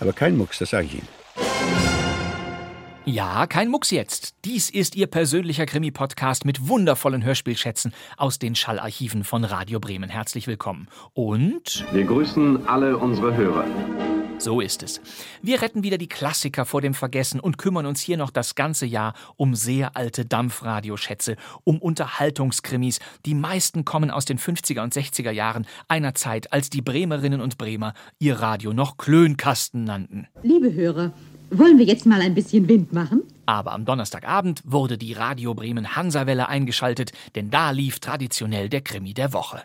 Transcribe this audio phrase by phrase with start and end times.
[0.00, 1.08] Aber kein Mucks, das sage ich Ihnen.
[3.08, 4.34] Ja, kein Mucks jetzt.
[4.44, 10.10] Dies ist Ihr persönlicher Krimi-Podcast mit wundervollen Hörspielschätzen aus den Schallarchiven von Radio Bremen.
[10.10, 10.88] Herzlich willkommen.
[11.14, 13.64] Und Wir grüßen alle unsere Hörer.
[14.38, 15.00] So ist es.
[15.42, 18.86] Wir retten wieder die Klassiker vor dem Vergessen und kümmern uns hier noch das ganze
[18.86, 23.00] Jahr um sehr alte Dampfradioschätze, um Unterhaltungskrimis.
[23.24, 27.58] Die meisten kommen aus den 50er und 60er Jahren, einer Zeit, als die Bremerinnen und
[27.58, 30.28] Bremer ihr Radio noch Klönkasten nannten.
[30.42, 31.12] Liebe Hörer,
[31.50, 33.22] wollen wir jetzt mal ein bisschen Wind machen?
[33.46, 39.14] Aber am Donnerstagabend wurde die Radio Bremen Hansawelle eingeschaltet, denn da lief traditionell der Krimi
[39.14, 39.62] der Woche.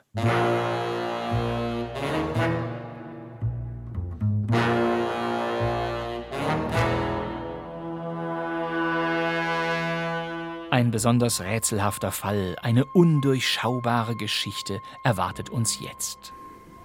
[10.71, 16.31] Ein besonders rätselhafter Fall, eine undurchschaubare Geschichte erwartet uns jetzt.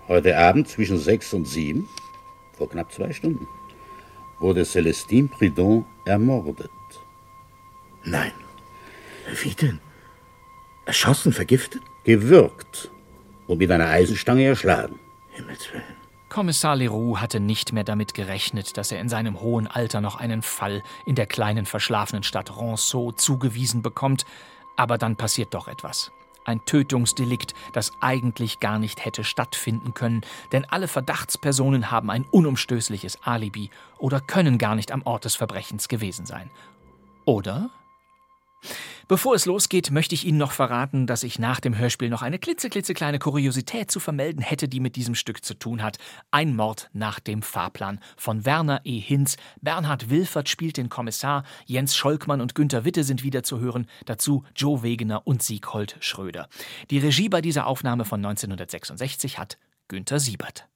[0.09, 1.89] Heute Abend zwischen sechs und sieben,
[2.59, 3.47] vor knapp zwei Stunden,
[4.41, 6.69] wurde Celestine Pridon ermordet.
[8.03, 8.33] Nein.
[9.41, 9.79] Wie denn?
[10.85, 11.83] Erschossen, vergiftet?
[12.03, 12.91] Gewürgt
[13.47, 14.99] und mit einer Eisenstange erschlagen.
[15.31, 15.96] Himmels Willen.
[16.37, 20.43] Kommissar Leroux hatte nicht mehr damit gerechnet, dass er in seinem hohen Alter noch einen
[20.43, 24.27] Fall in der kleinen verschlafenen Stadt Ronceau zugewiesen bekommt,
[24.77, 26.13] aber dann passiert doch etwas.
[26.45, 30.21] Ein Tötungsdelikt, das eigentlich gar nicht hätte stattfinden können,
[30.53, 35.89] denn alle Verdachtspersonen haben ein unumstößliches Alibi oder können gar nicht am Ort des Verbrechens
[35.89, 36.51] gewesen sein.
[37.25, 37.71] Oder?
[39.09, 42.41] Bevor es losgeht, möchte ich Ihnen noch verraten, dass ich nach dem Hörspiel noch eine
[42.41, 45.99] klitzeklitzekleine Kuriosität zu vermelden hätte, die mit diesem Stück zu tun hat.
[46.33, 48.99] Ein Mord nach dem Fahrplan von Werner E.
[48.99, 49.37] Hinz.
[49.61, 54.45] Bernhard Wilfert spielt den Kommissar, Jens Scholkmann und Günter Witte sind wieder zu hören, dazu
[54.57, 56.49] Joe Wegener und Sieghold Schröder.
[56.91, 60.67] Die Regie bei dieser Aufnahme von 1966 hat Günter Siebert.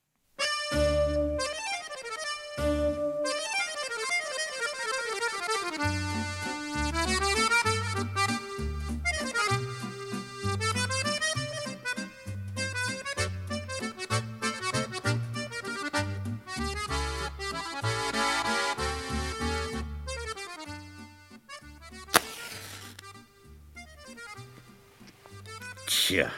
[26.11, 26.29] Tja.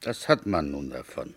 [0.00, 1.34] Das hat man nun davon.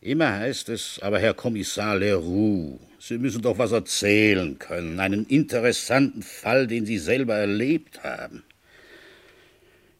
[0.00, 6.22] Immer heißt es, aber Herr Kommissar Leroux, Sie müssen doch was erzählen können, einen interessanten
[6.22, 8.42] Fall, den Sie selber erlebt haben.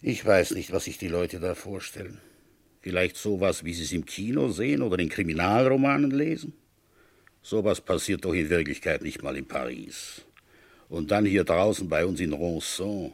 [0.00, 2.22] Ich weiß nicht, was sich die Leute da vorstellen.
[2.80, 6.54] Vielleicht sowas, wie Sie es im Kino sehen oder in Kriminalromanen lesen?
[7.42, 10.22] Sowas passiert doch in Wirklichkeit nicht mal in Paris.
[10.88, 13.12] Und dann hier draußen bei uns in Ronson.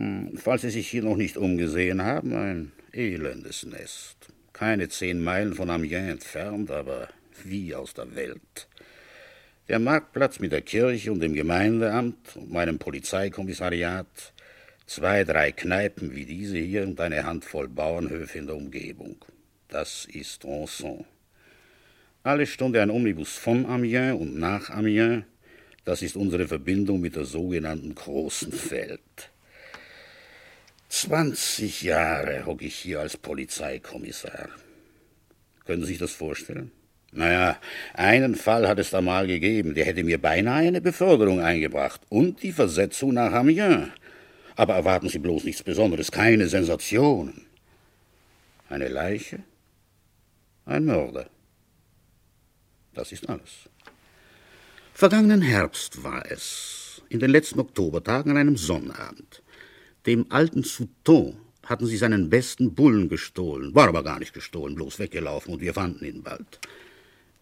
[0.00, 4.16] Hm, Falls Sie sich hier noch nicht umgesehen haben, ein elendes Nest.
[4.54, 7.08] Keine zehn Meilen von Amiens entfernt, aber
[7.44, 8.66] wie aus der Welt.
[9.68, 14.32] Der Marktplatz mit der Kirche und dem Gemeindeamt und meinem Polizeikommissariat,
[14.86, 19.22] zwei, drei Kneipen wie diese hier und eine Handvoll Bauernhöfe in der Umgebung.
[19.68, 21.04] Das ist Ronson.
[22.22, 25.24] Alle Stunde ein Omnibus von Amiens und nach Amiens.
[25.84, 29.29] Das ist unsere Verbindung mit der sogenannten großen Welt.
[30.90, 34.48] 20 Jahre hocke ich hier als Polizeikommissar.
[35.64, 36.72] Können Sie sich das vorstellen?
[37.12, 37.58] Naja,
[37.94, 42.42] einen Fall hat es da mal gegeben, der hätte mir beinahe eine Beförderung eingebracht und
[42.42, 43.88] die Versetzung nach Amiens.
[44.56, 47.46] Aber erwarten Sie bloß nichts Besonderes, keine Sensationen.
[48.68, 49.44] Eine Leiche,
[50.66, 51.30] ein Mörder.
[52.94, 53.68] Das ist alles.
[54.92, 59.42] Vergangenen Herbst war es, in den letzten Oktobertagen an einem Sonnabend.
[60.06, 64.98] Dem alten Souton hatten sie seinen besten Bullen gestohlen, war aber gar nicht gestohlen, bloß
[64.98, 66.58] weggelaufen und wir fanden ihn bald.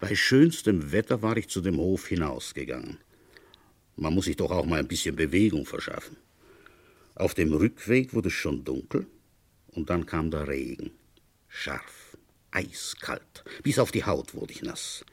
[0.01, 2.99] Bei schönstem Wetter war ich zu dem Hof hinausgegangen.
[3.97, 6.17] Man muss sich doch auch mal ein bisschen Bewegung verschaffen.
[7.15, 9.07] Auf dem Rückweg wurde es schon dunkel
[9.73, 10.91] und dann kam der Regen.
[11.49, 12.17] Scharf,
[12.51, 15.05] eiskalt, bis auf die Haut wurde ich nass.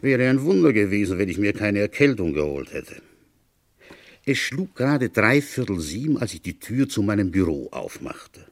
[0.00, 3.02] Wäre ein Wunder gewesen, wenn ich mir keine Erkältung geholt hätte.
[4.28, 8.44] Es schlug gerade dreiviertel sieben, als ich die Tür zu meinem Büro aufmachte.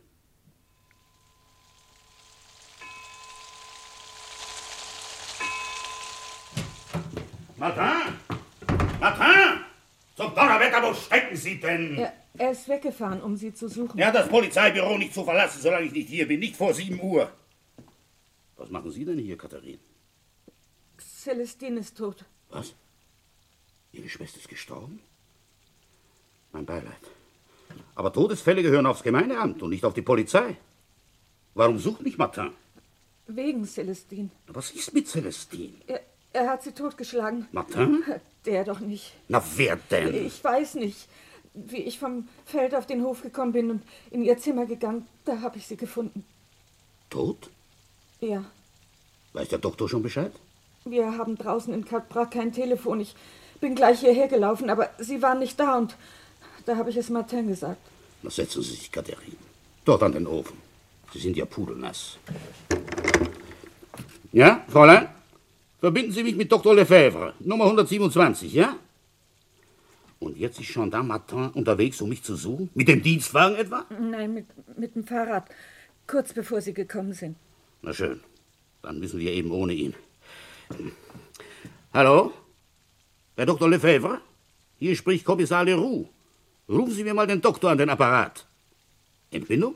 [7.57, 8.15] Martin!
[9.01, 9.65] Martin!
[10.15, 11.99] Zum Donnerwetter, wo stecken Sie denn?
[11.99, 13.99] Er, er ist weggefahren, um Sie zu suchen.
[13.99, 16.39] Ja, das Polizeibüro nicht zu verlassen, solange ich nicht hier bin.
[16.39, 17.33] Nicht vor sieben Uhr.
[18.57, 19.83] Was machen Sie denn hier, Katharina?
[20.99, 22.25] Celestine ist tot.
[22.51, 22.77] Was?
[23.91, 25.01] Ihre Schwester ist gestorben?
[26.55, 27.05] Mein Beileid.
[27.97, 30.57] Aber Todesfälle gehören aufs Gemeindeamt und nicht auf die Polizei.
[31.55, 32.53] Warum sucht mich Martin?
[33.27, 34.31] Wegen Celestine.
[34.47, 35.75] Was ist mit Celestine?
[35.89, 36.01] Er,
[36.33, 37.49] er hat sie totgeschlagen.
[37.51, 38.05] Martin?
[38.47, 39.13] Der doch nicht.
[39.27, 40.15] Na, wer denn?
[40.15, 41.09] Ich weiß nicht.
[41.55, 45.41] Wie ich vom Feld auf den Hof gekommen bin und in ihr Zimmer gegangen, da
[45.41, 46.25] habe ich sie gefunden.
[47.11, 47.51] Tot?
[48.21, 48.45] Ja.
[49.33, 50.33] Weiß der Doktor schon Bescheid?
[50.85, 53.01] Wir haben draußen in Katbra kein Telefon.
[53.01, 53.17] Ich
[53.61, 55.97] bin gleich hierher gelaufen, aber sie waren nicht da und
[56.67, 57.81] da habe ich es Martin gesagt.
[58.23, 59.37] Na, setzen Sie sich, Katharine.
[59.85, 60.57] Dort an den Ofen.
[61.13, 62.19] Sie sind ja pudelnass.
[64.33, 65.09] Ja, Fräulein?
[65.81, 66.75] Verbinden Sie mich mit Dr.
[66.75, 68.77] Lefebvre, Nummer 127, ja?
[70.19, 72.71] Und jetzt ist Gendarme Martin unterwegs, um mich zu suchen?
[72.75, 73.85] Mit dem Dienstwagen etwa?
[74.01, 74.47] Nein, mit,
[74.79, 75.51] mit dem Fahrrad.
[76.07, 77.37] Kurz bevor Sie gekommen sind.
[77.83, 78.21] Na schön.
[78.81, 79.95] Dann müssen wir eben ohne ihn.
[81.93, 82.33] Hallo?
[83.37, 83.69] Herr Dr.
[83.69, 84.21] Lefebvre?
[84.79, 86.09] Hier spricht Kommissar Leroux.
[86.69, 88.47] Rufen Sie mir mal den Doktor an den Apparat.
[89.31, 89.75] Entbindung?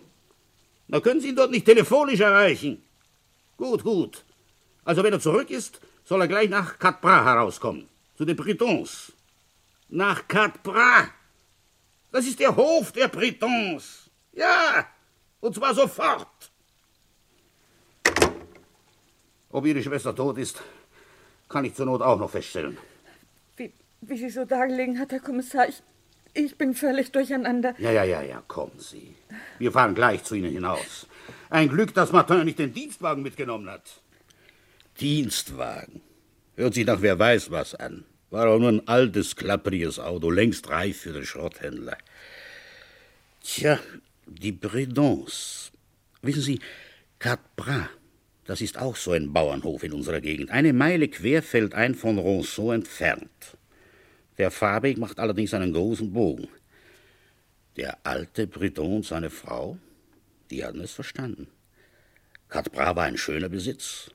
[0.87, 2.83] Na, können Sie ihn dort nicht telefonisch erreichen?
[3.57, 4.25] Gut, gut.
[4.85, 7.89] Also, wenn er zurück ist, soll er gleich nach Catbras herauskommen.
[8.17, 9.13] Zu den Bretons.
[9.89, 11.09] Nach Catbras.
[12.11, 14.09] Das ist der Hof der Bretons.
[14.33, 14.87] Ja,
[15.41, 16.51] und zwar sofort.
[19.51, 20.63] Ob Ihre Schwester tot ist,
[21.49, 22.77] kann ich zur Not auch noch feststellen.
[23.57, 25.83] Wie, wie sie so dargelegen hat, Herr Kommissar, ich,
[26.39, 27.75] ich bin völlig durcheinander.
[27.79, 29.15] Ja, ja, ja, ja, kommen Sie.
[29.59, 31.07] Wir fahren gleich zu Ihnen hinaus.
[31.51, 34.01] Ein Glück, dass Martin nicht den Dienstwagen mitgenommen hat.
[35.01, 36.01] Dienstwagen.
[36.57, 38.05] Hört sich nach wer weiß was an.
[38.31, 41.97] War auch nur ein altes, klappriges Auto, längst reif für den Schrotthändler.
[43.43, 43.79] Tja,
[44.27, 45.73] die Bredons.
[46.21, 46.61] Wissen Sie,
[47.19, 47.89] Catbras,
[48.45, 50.51] das ist auch so ein Bauernhof in unserer Gegend.
[50.51, 53.58] Eine Meile querfeldein von Ronceau entfernt.
[54.39, 56.49] Der Fahrweg macht allerdings einen großen Bogen.
[57.77, 59.79] Der alte Breton und seine Frau,
[60.51, 61.49] die hatten es verstanden.
[62.49, 64.11] Catbras war ein schöner Besitz.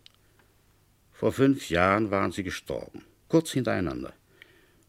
[1.11, 4.13] Vor fünf Jahren waren sie gestorben, kurz hintereinander.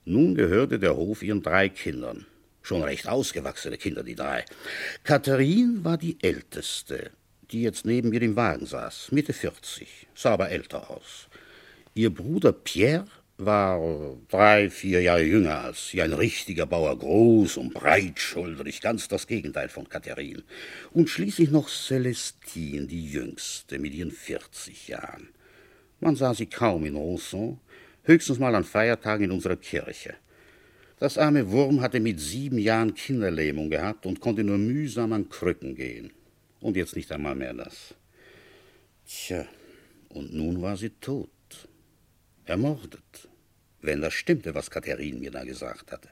[0.05, 2.27] Nun gehörte der Hof ihren drei Kindern.
[2.63, 4.45] Schon recht ausgewachsene Kinder, die drei.
[5.03, 7.11] Katharine war die älteste,
[7.51, 11.29] die jetzt neben mir im Wagen saß, Mitte 40, sah aber älter aus.
[11.93, 17.75] Ihr Bruder Pierre war drei, vier Jahre jünger als sie, ein richtiger Bauer, groß und
[17.75, 20.45] breitschulterig, ganz das Gegenteil von Katharine.
[20.93, 25.29] Und schließlich noch Celestine, die jüngste, mit ihren 40 Jahren.
[26.01, 27.59] Man sah sie kaum in Ronson,
[28.05, 30.15] höchstens mal an Feiertagen in unserer Kirche.
[30.99, 35.75] Das arme Wurm hatte mit sieben Jahren Kinderlähmung gehabt und konnte nur mühsam an Krücken
[35.75, 36.13] gehen.
[36.61, 37.95] Und jetzt nicht einmal mehr das.
[39.07, 39.45] Tja,
[40.09, 41.34] und nun war sie tot.
[42.47, 43.29] Ermordet.
[43.81, 46.09] Wenn das stimmte, was Katharine mir da gesagt hatte.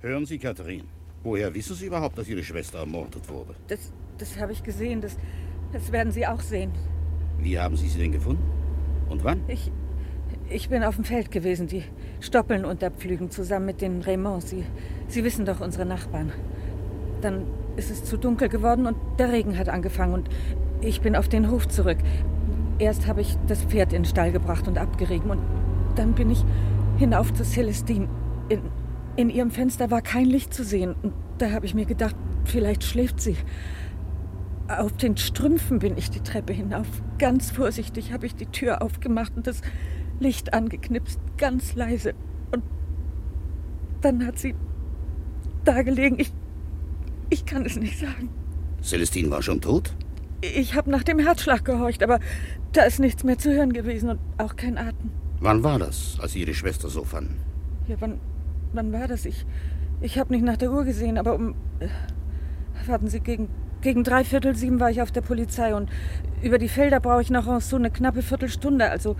[0.00, 0.84] Hören Sie, Katharine,
[1.24, 3.54] woher wissen Sie überhaupt, dass Ihre Schwester ermordet wurde?
[3.66, 5.00] Das, das habe ich gesehen.
[5.00, 5.16] Das,
[5.72, 6.70] das werden Sie auch sehen.
[7.38, 8.44] Wie haben Sie sie denn gefunden?
[9.08, 9.42] Und wann?
[9.48, 9.72] Ich,
[10.48, 11.82] ich bin auf dem Feld gewesen, die
[12.20, 14.50] Stoppeln unterpflügen, zusammen mit den Raymonds.
[14.50, 14.64] Sie,
[15.08, 16.32] Sie wissen doch, unsere Nachbarn.
[17.22, 17.44] Dann
[17.76, 20.28] ist es zu dunkel geworden und der Regen hat angefangen und
[20.80, 21.98] ich bin auf den Hof zurück.
[22.78, 25.40] Erst habe ich das Pferd in den Stall gebracht und abgerieben und
[25.94, 26.44] dann bin ich
[26.98, 28.08] hinauf zu Celestine.
[28.48, 28.60] In,
[29.16, 32.84] in ihrem Fenster war kein Licht zu sehen und da habe ich mir gedacht, vielleicht
[32.84, 33.36] schläft sie.
[34.68, 36.86] Auf den Strümpfen bin ich die Treppe hinauf.
[37.18, 39.60] Ganz vorsichtig habe ich die Tür aufgemacht und das
[40.20, 42.14] Licht angeknipst, ganz leise.
[42.52, 42.62] Und
[44.00, 44.54] dann hat sie
[45.64, 46.18] da gelegen.
[46.18, 46.32] Ich,
[47.28, 48.30] ich kann es nicht sagen.
[48.82, 49.94] Celestine war schon tot?
[50.40, 52.18] Ich habe nach dem Herzschlag gehorcht, aber
[52.72, 55.10] da ist nichts mehr zu hören gewesen und auch kein Atem.
[55.42, 57.40] Wann war das, als Sie Ihre Schwester so fanden?
[57.88, 58.20] Ja, wann,
[58.72, 59.24] wann war das?
[59.24, 59.44] Ich,
[60.00, 61.56] ich habe nicht nach der Uhr gesehen, aber um.
[61.80, 61.88] Äh,
[62.86, 63.48] warten Sie, gegen,
[63.80, 65.90] gegen dreiviertel sieben war ich auf der Polizei und
[66.42, 69.16] über die Felder brauche ich noch so eine knappe Viertelstunde, also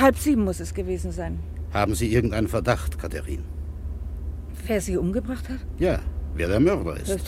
[0.00, 1.40] halb sieben muss es gewesen sein.
[1.72, 3.42] Haben Sie irgendeinen Verdacht, Katharine?
[4.66, 5.58] Wer sie umgebracht hat?
[5.78, 5.98] Ja,
[6.34, 7.10] wer der Mörder ist.
[7.10, 7.22] Das,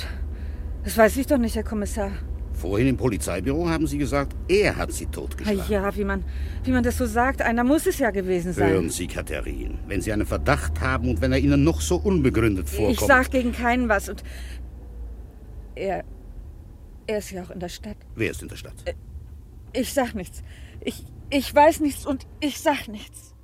[0.84, 2.10] das weiß ich doch nicht, Herr Kommissar.
[2.58, 5.62] Vorhin im Polizeibüro haben Sie gesagt, er hat Sie totgeschlagen.
[5.68, 6.24] Ja, wie man,
[6.64, 8.70] wie man das so sagt, einer muss es ja gewesen sein.
[8.70, 12.68] Hören Sie, Katharine, wenn Sie einen Verdacht haben und wenn er Ihnen noch so unbegründet
[12.68, 13.00] vorkommt...
[13.00, 14.24] Ich sag gegen keinen was und...
[15.76, 16.04] Er...
[17.06, 17.96] Er ist ja auch in der Stadt.
[18.16, 18.74] Wer ist in der Stadt?
[19.72, 20.42] Ich sag nichts.
[20.84, 23.34] Ich, ich weiß nichts und ich sag nichts.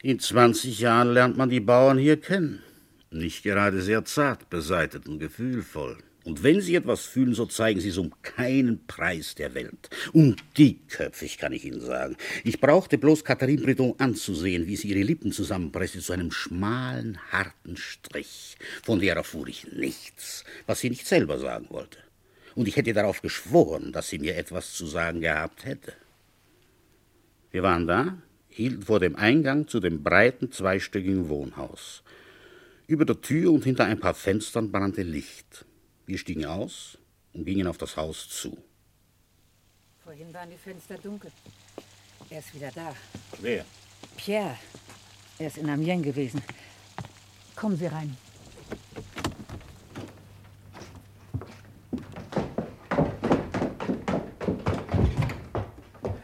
[0.00, 2.60] In 20 Jahren lernt man die Bauern hier kennen.
[3.10, 5.98] Nicht gerade sehr zart beseitet und gefühlvoll.
[6.24, 9.90] Und wenn Sie etwas fühlen, so zeigen Sie es um keinen Preis der Welt.
[10.12, 12.16] Und dickköpfig, kann ich Ihnen sagen.
[12.44, 17.76] Ich brauchte bloß Catherine Breton anzusehen, wie sie ihre Lippen zusammenpresste zu einem schmalen, harten
[17.76, 18.56] Strich.
[18.82, 21.98] Von der erfuhr ich nichts, was sie nicht selber sagen wollte.
[22.54, 25.94] Und ich hätte darauf geschworen, dass sie mir etwas zu sagen gehabt hätte.
[27.50, 32.02] Wir waren da, hielten vor dem Eingang zu dem breiten, zweistöckigen Wohnhaus.
[32.86, 35.64] Über der Tür und hinter ein paar Fenstern brannte Licht.
[36.12, 36.98] Wir stiegen aus
[37.32, 38.54] und gingen auf das Haus zu.
[40.04, 41.32] Vorhin waren die Fenster dunkel.
[42.28, 42.94] Er ist wieder da.
[43.40, 43.64] Wer?
[44.18, 44.58] Pierre.
[45.38, 46.42] Er ist in Amiens gewesen.
[47.56, 48.14] Kommen Sie rein.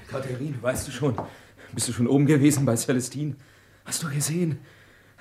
[0.09, 1.16] Katharine, weißt du schon?
[1.73, 3.37] Bist du schon oben gewesen bei Celestine?
[3.87, 4.59] Hast du gesehen?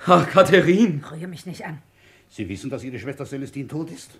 [0.04, 1.00] Ach, Katharine!
[1.10, 1.80] Rühre mich nicht an.
[2.28, 4.10] Sie wissen, dass Ihre Schwester Celestine tot ist?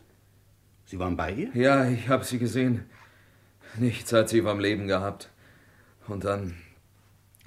[0.88, 1.50] Sie waren bei ihr?
[1.52, 2.86] Ja, ich habe sie gesehen.
[3.76, 5.28] Nichts hat sie vom Leben gehabt.
[6.06, 6.54] Und dann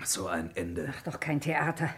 [0.03, 0.93] so ein Ende.
[0.95, 1.89] Ach, doch kein Theater.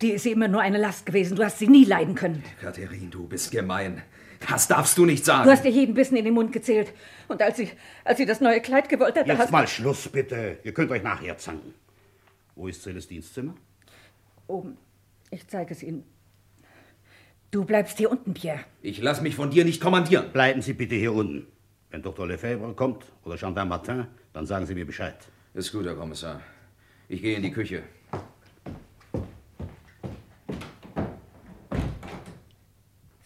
[0.00, 1.36] Die ist immer nur eine Last gewesen.
[1.36, 2.42] Du hast sie nie leiden können.
[2.62, 4.02] Katharine, du bist gemein.
[4.48, 5.44] Das darfst du nicht sagen.
[5.44, 6.94] Du hast ihr jeden Bissen in den Mund gezählt.
[7.28, 7.68] Und als sie,
[8.02, 10.60] als sie das neue Kleid gewollt hat, Jetzt hast mal Schluss, bitte.
[10.64, 11.74] Ihr könnt euch nachher zanken.
[12.54, 13.54] Wo ist Celestines Zimmer?
[14.46, 14.78] Oben.
[15.30, 16.04] Ich zeige es Ihnen.
[17.50, 18.60] Du bleibst hier unten, Pierre.
[18.82, 20.32] Ich lass mich von dir nicht kommandieren.
[20.32, 21.46] Bleiben Sie bitte hier unten.
[21.90, 22.26] Wenn Dr.
[22.26, 25.16] Lefebvre kommt oder Gendarme Martin, dann sagen Sie mir Bescheid.
[25.54, 26.40] Ist gut, Herr Kommissar.
[27.08, 27.82] Ich gehe in die Küche.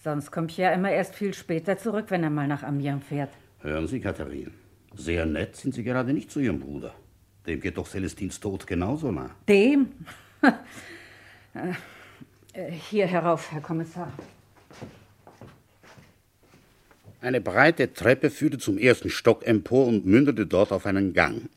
[0.02, 3.30] Sonst kommt Pierre immer erst viel später zurück, wenn er mal nach Amiens fährt.
[3.60, 4.52] Hören Sie, Katharine.
[4.94, 6.94] Sehr nett sind Sie gerade nicht zu Ihrem Bruder.
[7.46, 9.30] Dem geht doch Celestins Tod genauso nah.
[9.48, 9.92] Dem?
[12.52, 14.12] Äh, Hier herauf, Herr Kommissar.
[17.20, 21.50] Eine breite Treppe führte zum ersten Stock empor und mündete dort auf einen Gang.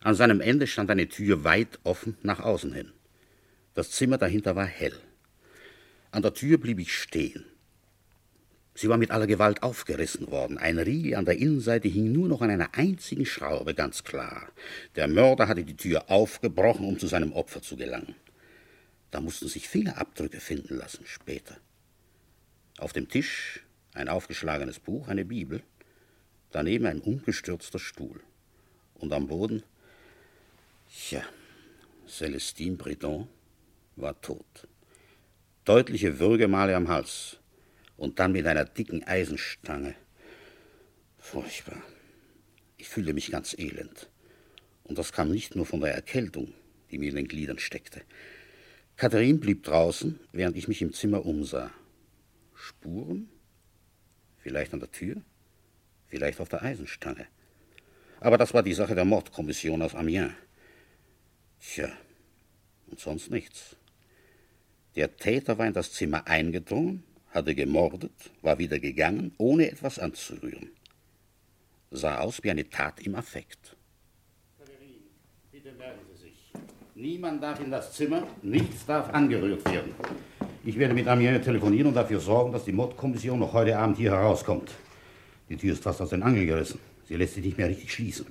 [0.00, 2.92] An seinem Ende stand eine Tür weit offen nach außen hin.
[3.74, 4.94] Das Zimmer dahinter war hell.
[6.12, 7.44] An der Tür blieb ich stehen.
[8.74, 10.56] Sie war mit aller Gewalt aufgerissen worden.
[10.56, 14.48] Ein Riegel an der Innenseite hing nur noch an einer einzigen Schraube, ganz klar.
[14.96, 18.14] Der Mörder hatte die Tür aufgebrochen, um zu seinem Opfer zu gelangen.
[19.10, 21.56] Da mussten sich Fingerabdrücke finden lassen später.
[22.78, 23.62] Auf dem Tisch
[23.94, 25.62] ein aufgeschlagenes Buch, eine Bibel,
[26.50, 28.20] daneben ein umgestürzter Stuhl.
[28.94, 29.62] Und am Boden,
[30.88, 31.24] tja,
[32.06, 33.28] Celestine Bredon
[33.96, 34.68] war tot.
[35.64, 37.38] Deutliche Würgemale am Hals
[37.96, 39.94] und dann mit einer dicken Eisenstange.
[41.18, 41.82] Furchtbar.
[42.76, 44.08] Ich fühlte mich ganz elend.
[44.84, 46.54] Und das kam nicht nur von der Erkältung,
[46.90, 48.02] die mir in den Gliedern steckte.
[49.00, 51.70] Katharine blieb draußen, während ich mich im Zimmer umsah.
[52.54, 53.30] Spuren?
[54.36, 55.22] Vielleicht an der Tür?
[56.08, 57.26] Vielleicht auf der Eisenstange.
[58.20, 60.34] Aber das war die Sache der Mordkommission aus Amiens.
[61.60, 61.90] Tja,
[62.88, 63.74] und sonst nichts.
[64.96, 70.72] Der Täter war in das Zimmer eingedrungen, hatte gemordet, war wieder gegangen, ohne etwas anzurühren.
[71.90, 73.78] Sah aus wie eine Tat im Affekt.
[75.50, 76.52] Bitte merken Sie sich.
[77.00, 79.94] Niemand darf in das Zimmer, nichts darf angerührt werden.
[80.62, 84.10] Ich werde mit Amiens telefonieren und dafür sorgen, dass die Mordkommission noch heute Abend hier
[84.10, 84.70] herauskommt.
[85.48, 86.78] Die Tür ist fast aus den Angeln gerissen.
[87.08, 88.26] Sie lässt sich nicht mehr richtig schließen.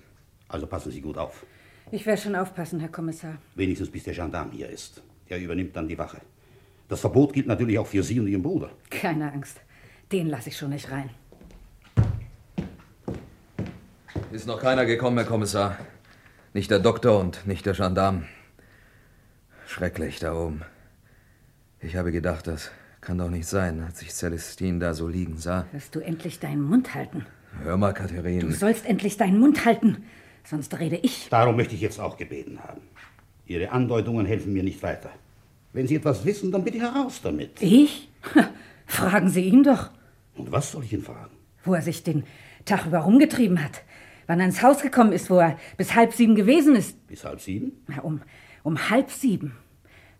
[0.49, 1.47] Also passen Sie gut auf.
[1.91, 3.39] Ich werde schon aufpassen, Herr Kommissar.
[3.55, 5.01] Wenigstens bis der Gendarm hier ist.
[5.31, 6.21] Der übernimmt dann die Wache.
[6.87, 8.69] Das Verbot gilt natürlich auch für Sie und Ihren Bruder.
[8.91, 9.61] Keine Angst.
[10.11, 11.09] Den lasse ich schon nicht rein.
[14.31, 15.75] Ist noch keiner gekommen, Herr Kommissar.
[16.53, 18.25] Nicht der Doktor und nicht der Gendarm.
[19.69, 20.63] Schrecklich da oben.
[21.79, 22.71] Ich habe gedacht, das
[23.01, 25.67] kann doch nicht sein, als ich Celestine da so liegen sah.
[25.71, 27.27] Wirst du endlich deinen Mund halten?
[27.61, 28.39] Hör mal, Katharine.
[28.39, 30.05] Du sollst endlich deinen Mund halten,
[30.43, 31.27] sonst rede ich.
[31.29, 32.81] Darum möchte ich jetzt auch gebeten haben.
[33.45, 35.11] Ihre Andeutungen helfen mir nicht weiter.
[35.71, 37.61] Wenn Sie etwas wissen, dann bitte heraus damit.
[37.61, 38.09] Ich?
[38.87, 39.91] Fragen Sie ihn doch.
[40.35, 41.35] Und was soll ich ihn fragen?
[41.63, 42.23] Wo er sich den
[42.65, 43.83] Tag über rumgetrieben hat.
[44.25, 47.05] Wann er ins Haus gekommen ist, wo er bis halb sieben gewesen ist.
[47.05, 47.73] Bis halb sieben?
[47.87, 48.21] Na, um,
[48.63, 49.55] um halb sieben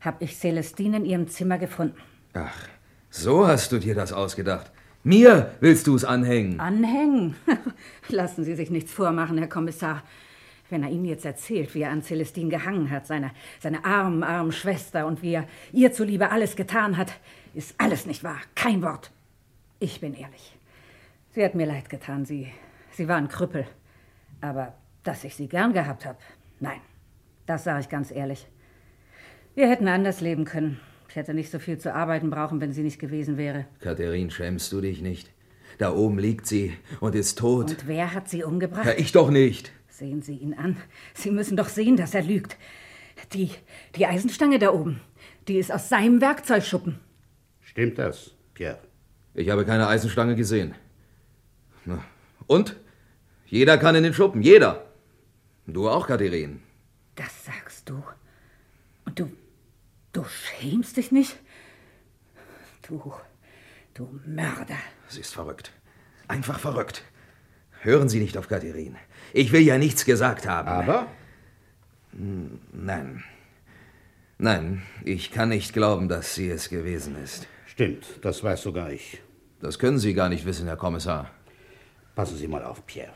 [0.02, 1.98] habe ich Celestine in ihrem Zimmer gefunden.
[2.34, 2.68] Ach,
[3.10, 4.72] so hast du dir das ausgedacht.
[5.04, 6.60] Mir willst du es anhängen.
[6.60, 7.36] Anhängen?
[8.10, 10.04] Lassen Sie sich nichts vormachen, Herr Kommissar.
[10.70, 14.52] Wenn er Ihnen jetzt erzählt, wie er an Celestine gehangen hat, seine, seine armen, armen
[14.52, 17.14] Schwester und wie er ihr zuliebe alles getan hat,
[17.56, 18.40] ist alles nicht wahr.
[18.56, 19.12] Kein Wort.
[19.80, 20.56] Ich bin ehrlich.
[21.34, 22.26] Sie hat mir leid getan.
[22.26, 22.52] Sie,
[22.92, 23.66] sie war ein Krüppel.
[24.42, 26.18] Aber dass ich sie gern gehabt habe,
[26.60, 26.82] nein.
[27.50, 28.46] Das sage ich ganz ehrlich.
[29.56, 30.80] Wir hätten anders leben können.
[31.10, 33.66] Ich hätte nicht so viel zu arbeiten brauchen, wenn sie nicht gewesen wäre.
[33.80, 35.32] Katharin, schämst du dich nicht?
[35.80, 37.72] Da oben liegt sie und ist tot.
[37.72, 38.86] Und wer hat sie umgebracht?
[38.86, 39.72] Ja, ich doch nicht.
[39.88, 40.78] Sehen Sie ihn an.
[41.16, 42.56] Sie müssen doch sehen, dass er lügt.
[43.34, 43.50] Die,
[43.96, 45.02] die Eisenstange da oben,
[45.48, 47.00] die ist aus seinem Werkzeugschuppen.
[47.62, 48.78] Stimmt das, Pierre?
[49.34, 50.76] Ich habe keine Eisenstange gesehen.
[52.46, 52.76] Und?
[53.48, 54.86] Jeder kann in den Schuppen, jeder.
[55.66, 56.62] Du auch, Katharin.
[57.20, 58.02] Das sagst du.
[59.06, 59.30] Und du.
[60.14, 61.38] Du schämst dich nicht?
[62.88, 63.14] Du.
[63.94, 64.78] Du Mörder.
[65.10, 65.74] Sie ist verrückt.
[66.30, 67.04] Einfach verrückt.
[67.82, 68.96] Hören Sie nicht auf Katharin.
[69.34, 70.70] Ich will ja nichts gesagt haben.
[70.70, 71.08] Aber?
[72.14, 73.24] Nein.
[74.38, 77.48] Nein, ich kann nicht glauben, dass sie es gewesen ist.
[77.66, 79.22] Stimmt, das weiß sogar ich.
[79.60, 81.30] Das können Sie gar nicht wissen, Herr Kommissar.
[82.16, 83.14] Passen Sie mal auf, Pierre.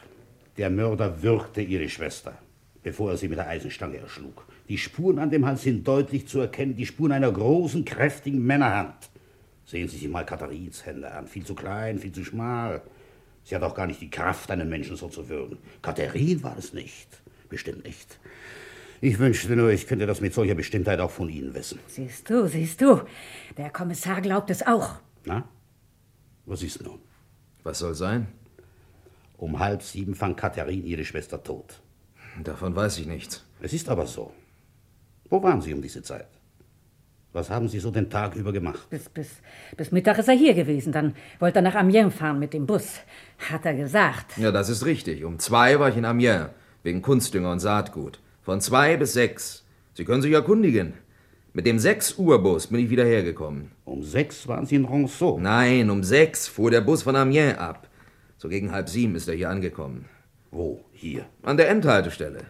[0.58, 2.38] Der Mörder würgte Ihre Schwester,
[2.84, 4.46] bevor er sie mit der Eisenstange erschlug.
[4.70, 9.10] Die Spuren an dem Hals sind deutlich zu erkennen, die Spuren einer großen, kräftigen Männerhand.
[9.66, 11.28] Sehen Sie sich mal Katharins Hände an.
[11.28, 12.82] Viel zu klein, viel zu schmal.
[13.46, 15.58] Sie hat auch gar nicht die Kraft, einen Menschen so zu würgen.
[15.82, 17.08] Katharin war es nicht.
[17.50, 18.20] Bestimmt nicht.
[19.02, 21.80] Ich wünschte nur, ich könnte das mit solcher Bestimmtheit auch von Ihnen wissen.
[21.88, 23.02] Siehst du, siehst du.
[23.58, 24.96] Der Kommissar glaubt es auch.
[25.26, 25.48] Na?
[26.46, 27.00] Was ist nun?
[27.64, 28.28] Was soll sein?
[29.38, 31.82] Um halb sieben fand Katharin ihre Schwester tot.
[32.42, 33.46] Davon weiß ich nichts.
[33.62, 34.32] Es ist aber so.
[35.30, 36.28] Wo waren Sie um diese Zeit?
[37.32, 38.88] Was haben Sie so den Tag über gemacht?
[38.90, 39.30] Bis, bis,
[39.76, 40.92] bis Mittag ist er hier gewesen.
[40.92, 43.00] Dann wollte er nach Amiens fahren mit dem Bus.
[43.50, 44.38] Hat er gesagt.
[44.38, 45.24] Ja, das ist richtig.
[45.24, 46.50] Um zwei war ich in Amiens.
[46.84, 48.20] Wegen Kunstdünger und Saatgut.
[48.42, 49.66] Von zwei bis sechs.
[49.94, 50.94] Sie können sich erkundigen.
[51.56, 53.70] Mit dem 6 Uhr Bus bin ich wieder hergekommen.
[53.86, 55.38] Um sechs waren Sie in Ronceau?
[55.40, 57.88] Nein, um sechs fuhr der Bus von Amiens ab.
[58.38, 60.06] So gegen halb sieben ist er hier angekommen.
[60.50, 60.84] Wo?
[61.04, 61.26] Hier?
[61.42, 62.46] An der Endhaltestelle.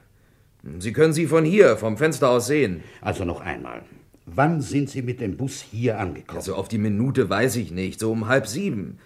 [0.78, 2.84] Sie können sie von hier, vom Fenster aus sehen.
[3.02, 3.82] Also noch einmal.
[4.28, 6.38] Wann sind Sie mit dem Bus hier angekommen?
[6.38, 8.00] Also auf die Minute weiß ich nicht.
[8.00, 9.00] So um halb sieben.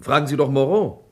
[0.00, 1.04] Fragen Sie doch Moreau.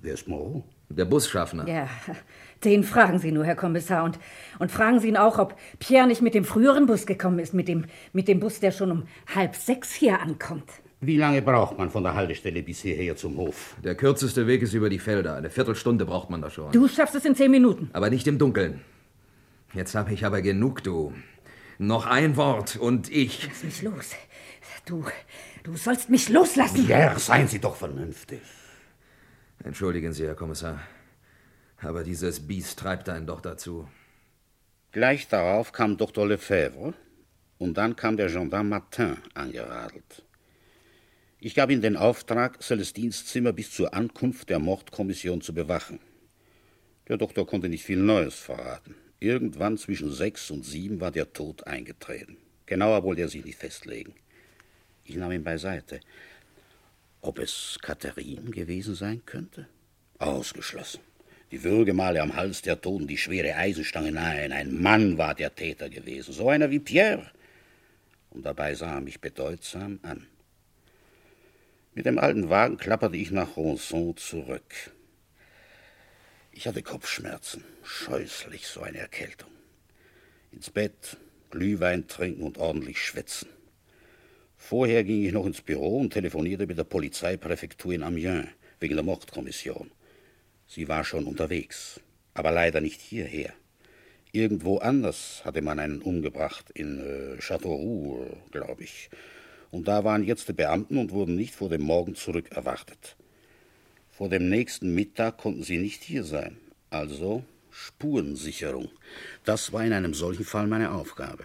[0.00, 0.64] Wer ist Moreau?
[0.88, 1.68] Der Busschaffner.
[1.68, 1.88] Ja,
[2.64, 4.02] den fragen Sie nur, Herr Kommissar.
[4.02, 4.18] Und,
[4.58, 7.68] und fragen Sie ihn auch, ob Pierre nicht mit dem früheren Bus gekommen ist, mit
[7.68, 10.68] dem, mit dem Bus, der schon um halb sechs hier ankommt.
[11.00, 13.76] Wie lange braucht man von der Haltestelle bis hierher zum Hof?
[13.84, 15.36] Der kürzeste Weg ist über die Felder.
[15.36, 16.72] Eine Viertelstunde braucht man da schon.
[16.72, 17.90] Du schaffst es in zehn Minuten.
[17.92, 18.80] Aber nicht im Dunkeln.
[19.74, 21.12] Jetzt habe ich aber genug, du.
[21.78, 23.46] Noch ein Wort und ich.
[23.46, 24.12] Lass mich los.
[24.86, 25.04] Du,
[25.64, 26.88] du sollst mich loslassen.
[26.88, 28.40] Ja, seien Sie doch vernünftig.
[29.62, 30.80] Entschuldigen Sie, Herr Kommissar.
[31.82, 33.86] Aber dieses Biest treibt einen doch dazu.
[34.92, 36.26] Gleich darauf kam Dr.
[36.26, 36.94] Lefebvre
[37.58, 40.25] und dann kam der Gendarme Martin angeradelt.
[41.38, 46.00] Ich gab ihm den Auftrag, Celestins Zimmer bis zur Ankunft der Mordkommission zu bewachen.
[47.08, 48.94] Der Doktor konnte nicht viel Neues verraten.
[49.20, 52.38] Irgendwann zwischen sechs und sieben war der Tod eingetreten.
[52.64, 54.14] Genauer wollte er sich nicht festlegen.
[55.04, 56.00] Ich nahm ihn beiseite.
[57.20, 59.68] Ob es Katharin gewesen sein könnte?
[60.18, 61.00] Ausgeschlossen.
[61.52, 65.90] Die Würgemale am Hals der Toten, die schwere Eisenstange, nein, ein Mann war der Täter
[65.90, 67.30] gewesen, so einer wie Pierre.
[68.30, 70.26] Und dabei sah er mich bedeutsam an.
[71.96, 74.92] Mit dem alten Wagen klapperte ich nach Ronson zurück.
[76.52, 79.48] Ich hatte Kopfschmerzen, scheußlich so eine Erkältung.
[80.52, 81.16] Ins Bett,
[81.48, 83.48] Glühwein trinken und ordentlich schwitzen.
[84.58, 89.04] Vorher ging ich noch ins Büro und telefonierte mit der Polizeipräfektur in Amiens wegen der
[89.04, 89.90] Mordkommission.
[90.66, 91.98] Sie war schon unterwegs,
[92.34, 93.54] aber leider nicht hierher.
[94.32, 99.08] Irgendwo anders hatte man einen umgebracht, in äh, Châteauroux, glaube ich.
[99.70, 103.16] Und da waren jetzt die Beamten und wurden nicht vor dem Morgen zurück erwartet.
[104.10, 106.56] Vor dem nächsten Mittag konnten sie nicht hier sein.
[106.90, 108.88] Also Spurensicherung.
[109.44, 111.44] Das war in einem solchen Fall meine Aufgabe.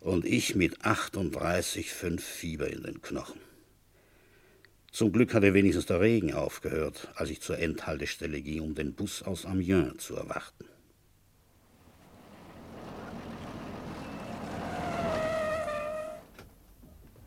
[0.00, 3.40] Und ich mit 38,5 Fieber in den Knochen.
[4.90, 9.22] Zum Glück hatte wenigstens der Regen aufgehört, als ich zur Endhaltestelle ging, um den Bus
[9.22, 10.64] aus Amiens zu erwarten.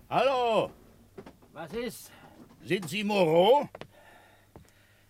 [0.09, 0.71] Hallo!
[1.51, 2.11] Was ist?
[2.63, 3.67] Sind Sie Moreau?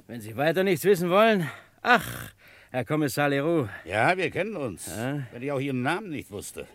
[0.07, 1.47] Wenn Sie weiter nichts wissen wollen.
[1.83, 2.31] Ach,
[2.71, 3.67] Herr Kommissar Leroux.
[3.85, 4.87] Ja, wir kennen uns.
[4.87, 5.21] Ja?
[5.31, 6.65] Wenn ich auch Ihren Namen nicht wusste.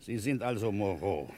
[0.00, 1.30] Sie sind also Moreau.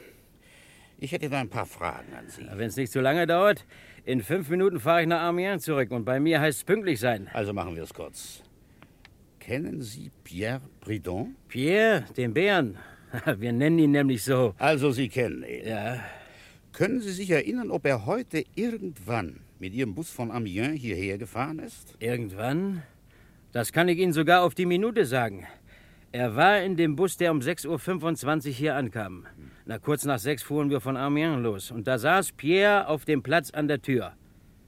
[0.97, 2.47] Ich hätte da ein paar Fragen an Sie.
[2.51, 3.67] Wenn es nicht zu lange dauert,
[4.07, 7.29] in fünf Minuten fahre ich nach Amiens zurück und bei mir heißt es pünktlich sein.
[7.35, 8.43] Also machen wir es kurz.
[9.39, 11.37] Kennen Sie Pierre Bridon?
[11.49, 12.79] Pierre, den Bären.
[13.39, 14.55] Wir nennen ihn nämlich so.
[14.59, 15.67] Also Sie kennen ihn.
[15.67, 16.01] Ja.
[16.73, 21.59] Können Sie sich erinnern, ob er heute irgendwann mit Ihrem Bus von Amiens hierher gefahren
[21.59, 21.95] ist?
[22.01, 22.83] Irgendwann?
[23.53, 25.47] Das kann ich Ihnen sogar auf die Minute sagen.
[26.13, 29.27] Er war in dem Bus, der um 6.25 Uhr hier ankam.
[29.65, 31.71] Na, kurz nach sechs fuhren wir von Amiens los.
[31.71, 34.13] Und da saß Pierre auf dem Platz an der Tür.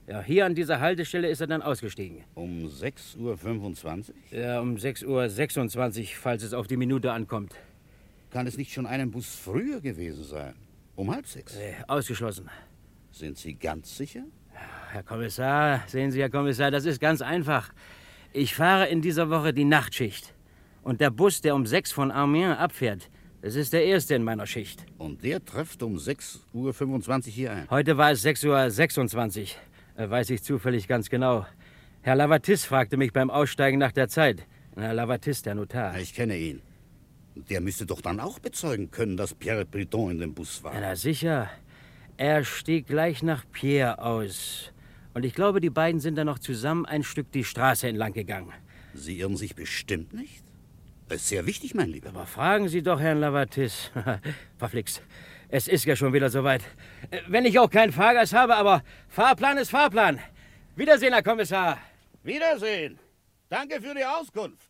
[0.07, 2.23] Ja, hier an dieser Haltestelle ist er dann ausgestiegen.
[2.33, 4.39] Um 6.25 Uhr?
[4.39, 7.53] Ja, um 6.26 Uhr, falls es auf die Minute ankommt.
[8.29, 10.53] Kann es nicht schon einen Bus früher gewesen sein?
[10.95, 11.55] Um halb sechs?
[11.55, 12.49] Nee, ausgeschlossen.
[13.11, 14.23] Sind Sie ganz sicher?
[14.91, 17.71] Herr Kommissar, sehen Sie, Herr Kommissar, das ist ganz einfach.
[18.33, 20.33] Ich fahre in dieser Woche die Nachtschicht.
[20.83, 23.09] Und der Bus, der um sechs von Amiens abfährt,
[23.41, 24.85] das ist der erste in meiner Schicht.
[24.97, 27.69] Und der trifft um 6.25 Uhr hier ein?
[27.69, 30.03] Heute war es 6.26 Uhr.
[30.03, 31.45] Äh, weiß ich zufällig ganz genau.
[32.01, 34.45] Herr Lavatis fragte mich beim Aussteigen nach der Zeit.
[34.75, 35.97] Herr Lavatis, der Notar.
[35.97, 36.61] Ich kenne ihn.
[37.49, 40.73] Der müsste doch dann auch bezeugen können, dass Pierre Bridon in dem Bus war.
[40.79, 41.49] Na sicher.
[42.17, 44.71] Er stieg gleich nach Pierre aus.
[45.13, 48.53] Und ich glaube, die beiden sind dann noch zusammen ein Stück die Straße entlang gegangen.
[48.93, 50.43] Sie irren sich bestimmt nicht?
[51.07, 52.09] Das ist sehr wichtig, mein Lieber.
[52.09, 53.91] Aber fragen Sie doch Herrn Lavatis.
[54.57, 55.01] Verflixt.
[55.47, 56.63] Es ist ja schon wieder soweit.
[57.27, 60.19] Wenn ich auch keinen Fahrgast habe, aber Fahrplan ist Fahrplan.
[60.75, 61.79] Wiedersehen, Herr Kommissar.
[62.23, 62.99] Wiedersehen.
[63.49, 64.68] Danke für die Auskunft.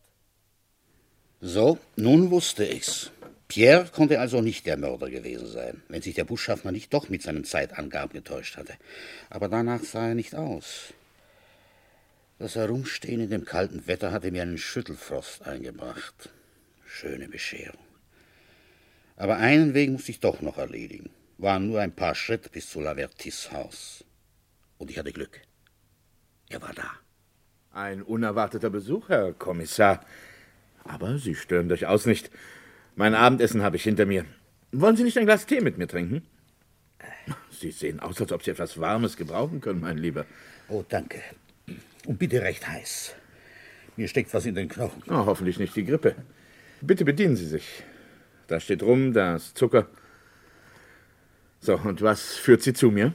[1.40, 3.10] So, nun wusste ich's.
[3.48, 7.22] Pierre konnte also nicht der Mörder gewesen sein, wenn sich der Busschaffner nicht doch mit
[7.22, 8.74] seinen Zeitangaben getäuscht hatte.
[9.30, 10.92] Aber danach sah er nicht aus.
[12.38, 16.30] Das Herumstehen in dem kalten Wetter hatte mir einen Schüttelfrost eingebracht.
[16.86, 17.80] Schöne Bescherung.
[19.16, 21.10] Aber einen Weg musste ich doch noch erledigen.
[21.38, 24.04] Waren nur ein paar Schritte bis zu Lavertis Haus.
[24.78, 25.40] Und ich hatte Glück.
[26.50, 26.90] Er war da.
[27.72, 30.04] Ein unerwarteter Besuch, Herr Kommissar.
[30.84, 32.30] Aber Sie stören durchaus nicht.
[32.96, 34.24] Mein Abendessen habe ich hinter mir.
[34.72, 36.22] Wollen Sie nicht ein Glas Tee mit mir trinken?
[37.50, 40.24] Sie sehen aus, als ob Sie etwas Warmes gebrauchen können, mein Lieber.
[40.68, 41.20] Oh, danke.
[42.06, 43.14] Und bitte recht heiß.
[43.96, 45.02] Mir steckt was in den Knochen.
[45.08, 46.14] Oh, hoffentlich nicht die Grippe.
[46.80, 47.82] Bitte bedienen Sie sich.
[48.46, 49.86] Da steht rum, da ist Zucker.
[51.60, 53.12] So, und was führt Sie zu mir?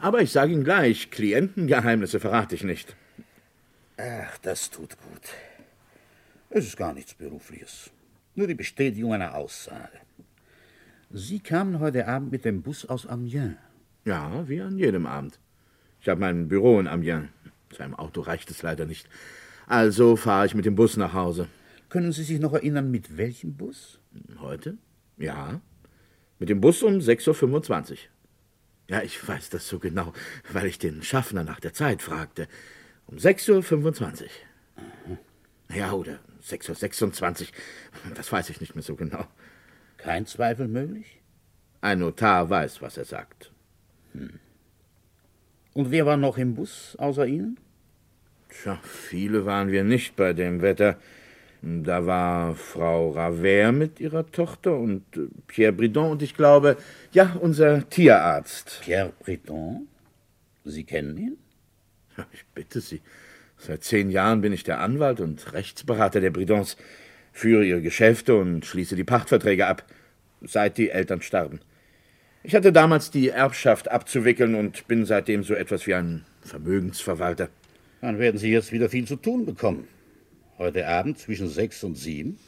[0.00, 2.94] Aber ich sage Ihnen gleich, Klientengeheimnisse verrate ich nicht.
[3.96, 5.22] Ach, das tut gut.
[6.54, 7.90] Es ist gar nichts Berufliches.
[8.34, 9.98] Nur die Bestätigung einer Aussage.
[11.08, 13.56] Sie kamen heute Abend mit dem Bus aus Amiens.
[14.04, 15.40] Ja, wie an jedem Abend.
[16.02, 17.30] Ich habe mein Büro in Amiens.
[17.70, 19.08] Zu einem Auto reicht es leider nicht.
[19.66, 21.48] Also fahre ich mit dem Bus nach Hause.
[21.88, 23.98] Können Sie sich noch erinnern, mit welchem Bus?
[24.38, 24.76] Heute?
[25.16, 25.62] Ja.
[26.38, 27.96] Mit dem Bus um 6.25 Uhr.
[28.90, 30.12] Ja, ich weiß das so genau,
[30.52, 32.46] weil ich den Schaffner nach der Zeit fragte.
[33.06, 34.24] Um 6.25
[35.08, 35.18] Uhr.
[35.74, 38.14] Ja, oder 6.26 Uhr.
[38.14, 39.26] Das weiß ich nicht mehr so genau.
[39.96, 41.20] Kein Zweifel möglich?
[41.80, 43.52] Ein Notar weiß, was er sagt.
[44.12, 44.38] Hm.
[45.74, 47.58] Und wer war noch im Bus außer Ihnen?
[48.48, 50.98] Tja, viele waren wir nicht bei dem Wetter.
[51.62, 56.76] Da war Frau Ravert mit ihrer Tochter und äh, Pierre Bridon und ich glaube,
[57.12, 58.80] ja, unser Tierarzt.
[58.82, 59.86] Pierre Bridon?
[60.64, 61.38] Sie kennen ihn?
[62.32, 63.00] Ich bitte Sie.
[63.64, 66.76] Seit zehn Jahren bin ich der Anwalt und Rechtsberater der Bridons,
[67.32, 69.84] führe ihre Geschäfte und schließe die Pachtverträge ab,
[70.40, 71.60] seit die Eltern starben.
[72.42, 77.50] Ich hatte damals die Erbschaft abzuwickeln und bin seitdem so etwas wie ein Vermögensverwalter.
[78.00, 79.86] Dann werden Sie jetzt wieder viel zu tun bekommen.
[80.58, 82.40] Heute Abend zwischen sechs und sieben,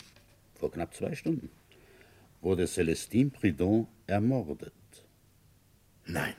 [0.59, 1.49] vor knapp zwei Stunden,
[2.41, 4.73] wurde Celestine Pridon ermordet.
[6.07, 6.35] Nein.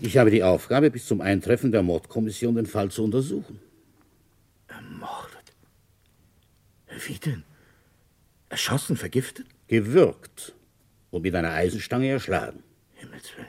[0.00, 3.58] Ich habe die Aufgabe, bis zum Eintreffen der Mordkommission den Fall zu untersuchen.
[4.68, 5.52] Ermordet?
[7.06, 7.42] Wie denn?
[8.48, 9.46] Erschossen, vergiftet?
[9.66, 10.54] Gewürgt
[11.10, 12.62] und mit einer Eisenstange erschlagen.
[12.94, 13.48] Himmels Willen.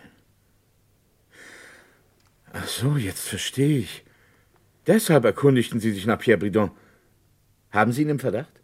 [2.52, 4.04] Ach so, jetzt verstehe ich.
[4.88, 6.72] Deshalb erkundigten Sie sich nach Pierre Bridon.
[7.70, 8.60] Haben Sie ihn im Verdacht?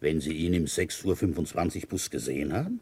[0.00, 2.80] Wenn Sie ihn im 6.25 Uhr Bus gesehen haben,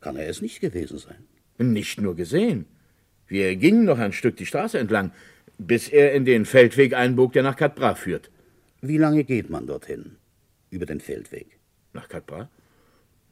[0.00, 1.24] kann er es nicht gewesen sein.
[1.58, 2.66] Nicht nur gesehen.
[3.28, 5.12] Wir gingen noch ein Stück die Straße entlang,
[5.58, 8.30] bis er in den Feldweg einbog, der nach Catbras führt.
[8.80, 10.16] Wie lange geht man dorthin?
[10.70, 11.58] Über den Feldweg?
[11.92, 12.48] Nach Catbras?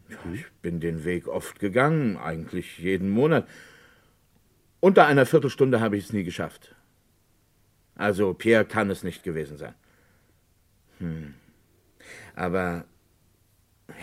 [0.09, 3.49] Ja, ich bin den Weg oft gegangen, eigentlich jeden Monat.
[4.81, 6.75] Unter einer Viertelstunde habe ich es nie geschafft.
[7.97, 9.75] Also Pierre kann es nicht gewesen sein.
[10.99, 11.35] Hm.
[12.35, 12.85] Aber,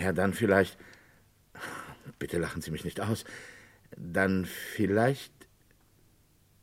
[0.01, 0.77] ja, dann vielleicht.
[2.19, 3.23] Bitte lachen Sie mich nicht aus.
[3.95, 5.31] Dann vielleicht.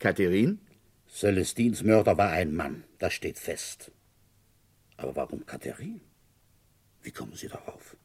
[0.00, 0.58] Katharine?
[1.06, 3.92] Celestins Mörder war ein Mann, das steht fest.
[4.96, 6.00] Aber warum Katharine?
[7.02, 7.96] Wie kommen Sie darauf?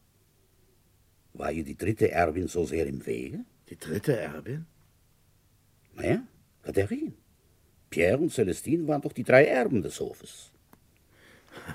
[1.34, 3.46] War ihr die dritte Erbin so sehr im Wege?
[3.70, 4.66] Die dritte Erbin?
[5.94, 6.22] Naja,
[6.64, 7.14] Katharine.
[7.90, 10.52] Pierre und Celestine waren doch die drei Erben des Hofes.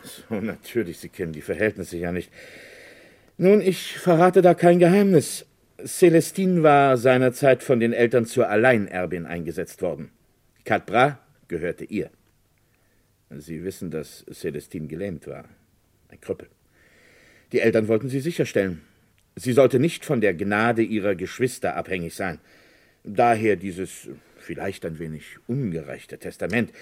[0.02, 2.30] So, natürlich, Sie kennen die Verhältnisse ja nicht.
[3.38, 5.46] Nun, ich verrate da kein Geheimnis.
[5.84, 10.10] Celestine war seinerzeit von den Eltern zur Alleinerbin eingesetzt worden.
[10.64, 11.14] Cadbras
[11.48, 12.10] gehörte ihr.
[13.30, 15.44] Sie wissen, dass Celestine gelähmt war.
[16.08, 16.48] Ein Krüppel.
[17.52, 18.82] Die Eltern wollten sie sicherstellen.
[19.36, 22.38] Sie sollte nicht von der Gnade ihrer Geschwister abhängig sein.
[23.04, 26.72] Daher dieses vielleicht ein wenig ungerechte Testament.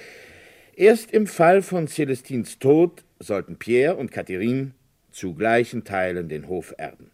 [0.75, 4.73] Erst im Fall von Celestins Tod sollten Pierre und Catherine
[5.11, 7.11] zu gleichen Teilen den Hof erben.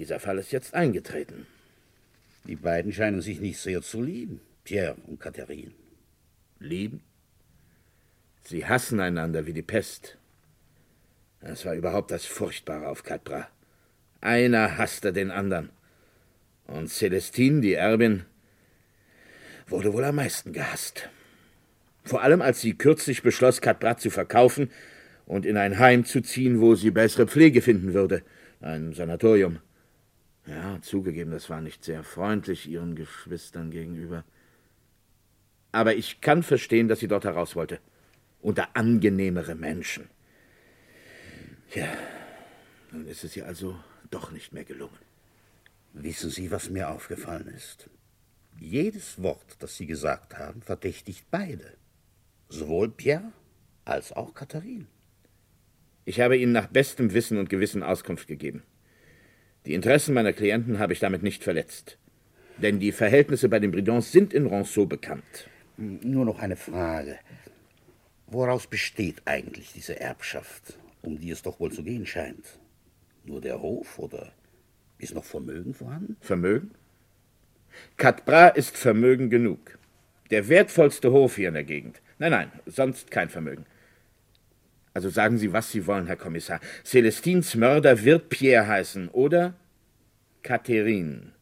[0.00, 1.46] Dieser Fall ist jetzt eingetreten.
[2.44, 5.72] Die beiden scheinen sich nicht sehr zu lieben, Pierre und Catherine.
[6.58, 7.02] Lieben?
[8.42, 10.16] Sie hassen einander wie die Pest.
[11.42, 13.44] Das war überhaupt das Furchtbare auf Cadbras.
[14.22, 15.68] Einer hasste den anderen.
[16.66, 18.24] Und Celestine, die Erbin,
[19.66, 21.10] wurde wohl am meisten gehasst.
[22.04, 24.70] Vor allem, als sie kürzlich beschloss, Cadbras zu verkaufen
[25.26, 28.22] und in ein Heim zu ziehen, wo sie bessere Pflege finden würde.
[28.62, 29.58] Ein Sanatorium.
[30.50, 34.24] Ja, zugegeben, das war nicht sehr freundlich ihren Geschwistern gegenüber.
[35.70, 37.78] Aber ich kann verstehen, dass sie dort heraus wollte.
[38.40, 40.10] Unter angenehmere Menschen.
[41.72, 41.96] Ja,
[42.90, 43.78] nun ist es ihr also
[44.10, 44.98] doch nicht mehr gelungen.
[45.92, 47.88] Wissen Sie, was mir aufgefallen ist?
[48.58, 51.76] Jedes Wort, das Sie gesagt haben, verdächtigt beide.
[52.48, 53.32] Sowohl Pierre
[53.84, 54.86] als auch Katharine.
[56.04, 58.64] Ich habe Ihnen nach bestem Wissen und Gewissen Auskunft gegeben.
[59.66, 61.98] Die Interessen meiner Klienten habe ich damit nicht verletzt.
[62.58, 65.48] Denn die Verhältnisse bei den Bridons sind in Ronceau bekannt.
[65.76, 67.18] Nur noch eine Frage.
[68.26, 72.44] Woraus besteht eigentlich diese Erbschaft, um die es doch wohl zu gehen scheint?
[73.24, 74.32] Nur der Hof oder
[74.98, 76.16] ist noch Vermögen vorhanden?
[76.20, 76.70] Vermögen?
[77.96, 79.78] Cadbras ist Vermögen genug.
[80.30, 82.00] Der wertvollste Hof hier in der Gegend.
[82.18, 83.66] Nein, nein, sonst kein Vermögen.
[84.92, 86.60] Also sagen Sie, was Sie wollen, Herr Kommissar.
[86.84, 89.54] Celestins Mörder wird Pierre heißen, oder
[90.42, 91.32] Catherine,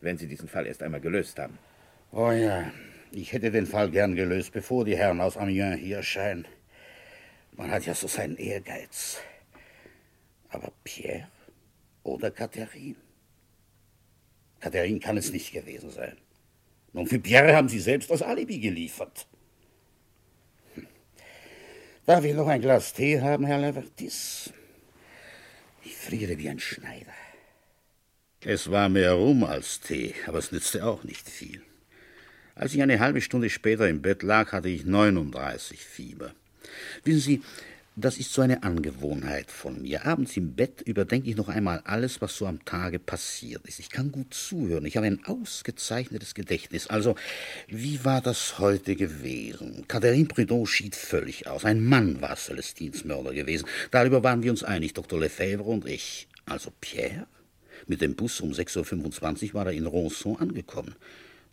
[0.00, 1.58] wenn Sie diesen Fall erst einmal gelöst haben.
[2.10, 2.72] Oh ja,
[3.12, 6.46] ich hätte den Fall gern gelöst, bevor die Herren aus Amiens hier erscheinen.
[7.52, 9.18] Man hat ja so seinen Ehrgeiz.
[10.48, 11.28] Aber Pierre
[12.02, 12.96] oder Catherine?
[14.60, 16.16] Catherine kann es nicht gewesen sein.
[16.92, 19.26] Nun, für Pierre haben Sie selbst das Alibi geliefert.
[22.08, 24.50] Darf ich noch ein Glas Tee haben, Herr Levertis?
[25.84, 27.12] Ich friere wie ein Schneider.
[28.40, 31.60] Es war mehr Rum als Tee, aber es nützte auch nicht viel.
[32.54, 36.32] Als ich eine halbe Stunde später im Bett lag, hatte ich 39 Fieber.
[37.04, 37.42] Wissen Sie,
[38.00, 40.06] das ist so eine Angewohnheit von mir.
[40.06, 43.80] Abends im Bett überdenke ich noch einmal alles, was so am Tage passiert ist.
[43.80, 44.84] Ich kann gut zuhören.
[44.86, 46.86] Ich habe ein ausgezeichnetes Gedächtnis.
[46.86, 47.16] Also,
[47.66, 49.84] wie war das heute gewesen?
[49.88, 51.64] Catherine Prudon schied völlig aus.
[51.64, 53.66] Ein Mann war Celestins Mörder gewesen.
[53.90, 55.18] Darüber waren wir uns einig, Dr.
[55.18, 56.28] Lefebvre und ich.
[56.46, 57.26] Also Pierre?
[57.86, 60.94] Mit dem Bus um 6.25 Uhr war er in Ronson angekommen.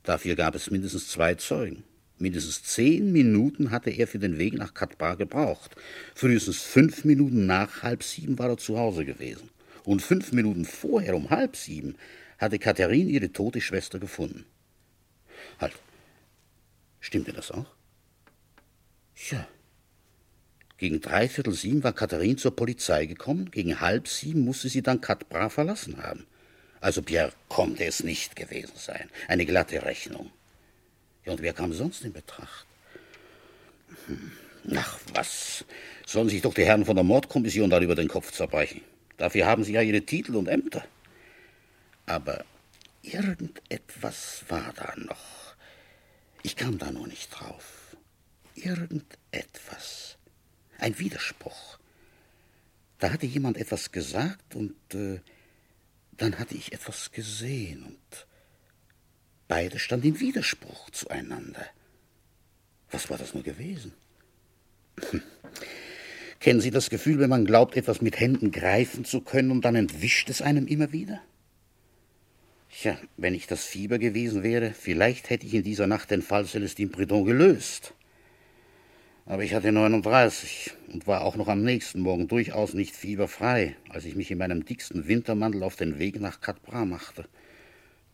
[0.03, 1.83] Dafür gab es mindestens zwei Zeugen.
[2.17, 5.75] Mindestens zehn Minuten hatte er für den Weg nach Katbar gebraucht.
[6.13, 9.49] Frühestens fünf Minuten nach halb sieben war er zu Hause gewesen.
[9.83, 11.95] Und fünf Minuten vorher, um halb sieben,
[12.37, 14.45] hatte Katharine ihre tote Schwester gefunden.
[15.59, 15.73] Halt.
[16.99, 17.67] Stimmte das auch?
[19.29, 19.47] Ja.
[20.77, 25.49] Gegen dreiviertel sieben war Katharine zur Polizei gekommen, gegen halb sieben musste sie dann Katbra
[25.49, 26.25] verlassen haben.
[26.81, 29.09] Also Pierre konnte es nicht gewesen sein.
[29.27, 30.31] Eine glatte Rechnung.
[31.25, 32.65] Ja, und wer kam sonst in Betracht?
[34.07, 34.31] Hm.
[34.75, 35.65] Ach, was?
[36.05, 38.81] Sollen sich doch die Herren von der Mordkommission darüber den Kopf zerbrechen.
[39.17, 40.85] Dafür haben sie ja ihre Titel und Ämter.
[42.05, 42.45] Aber
[43.01, 45.55] irgendetwas war da noch.
[46.43, 47.95] Ich kam da nur nicht drauf.
[48.55, 50.17] Irgendetwas.
[50.77, 51.79] Ein Widerspruch.
[52.99, 55.19] Da hatte jemand etwas gesagt und äh,
[56.17, 58.27] dann hatte ich etwas gesehen und
[59.47, 61.65] beide standen im Widerspruch zueinander.
[62.91, 63.93] Was war das nur gewesen?
[65.09, 65.21] Hm.
[66.39, 69.75] Kennen Sie das Gefühl, wenn man glaubt, etwas mit Händen greifen zu können und dann
[69.75, 71.21] entwischt es einem immer wieder?
[72.71, 76.45] Tja, wenn ich das Fieber gewesen wäre, vielleicht hätte ich in dieser Nacht den Fall
[76.45, 77.93] Celestine Bredon gelöst.
[79.25, 84.05] Aber ich hatte 39 und war auch noch am nächsten Morgen durchaus nicht fieberfrei, als
[84.05, 87.25] ich mich in meinem dicksten Wintermantel auf den Weg nach Catbras machte.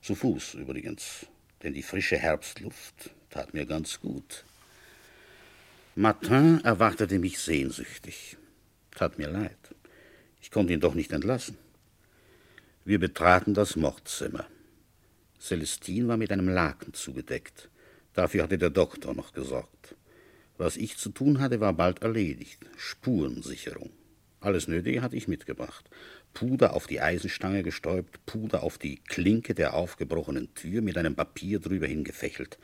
[0.02, 1.28] Zu Fuß übrigens,
[1.62, 4.46] denn die frische Herbstluft tat mir ganz gut.
[5.96, 8.38] Martin erwartete mich sehnsüchtig.
[8.90, 9.58] Tat mir leid.
[10.42, 11.58] Ich konnte ihn doch nicht entlassen.
[12.84, 14.48] Wir betraten das Mordzimmer.
[15.40, 17.70] Celestine war mit einem Laken zugedeckt.
[18.14, 19.96] Dafür hatte der Doktor noch gesorgt.
[20.58, 22.66] Was ich zu tun hatte, war bald erledigt.
[22.76, 23.92] Spurensicherung.
[24.40, 25.90] Alles Nötige hatte ich mitgebracht.
[26.34, 31.60] Puder auf die Eisenstange gestäubt, Puder auf die Klinke der aufgebrochenen Tür mit einem Papier
[31.60, 32.58] drüber hingefächelt.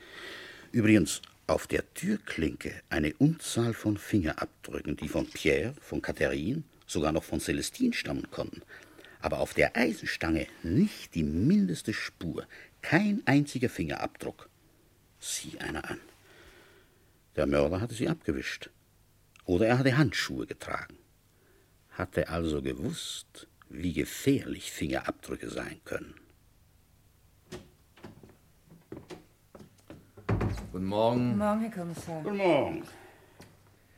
[0.72, 7.24] Übrigens auf der Türklinke eine Unzahl von Fingerabdrücken, die von Pierre, von Katharine, sogar noch
[7.24, 8.62] von Celestine stammen konnten.
[9.20, 12.46] Aber auf der Eisenstange nicht die mindeste Spur,
[12.82, 14.48] kein einziger Fingerabdruck.
[15.20, 16.00] Sieh einer an.
[17.36, 18.70] Der Mörder hatte sie abgewischt.
[19.44, 20.98] Oder er hatte Handschuhe getragen.
[21.90, 26.14] Hatte also gewusst, wie gefährlich Fingerabdrücke sein können.
[30.72, 31.28] Guten Morgen.
[31.28, 32.22] Guten Morgen, Herr Kommissar.
[32.22, 32.82] Guten Morgen.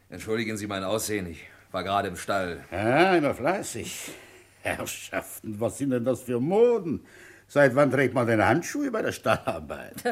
[0.09, 2.65] Entschuldigen Sie mein Aussehen, ich war gerade im Stall.
[2.71, 4.13] Ja, immer fleißig.
[4.63, 7.05] Herrschaften, was sind denn das für Moden?
[7.47, 10.03] Seit wann trägt man denn Handschuhe bei der Stallarbeit?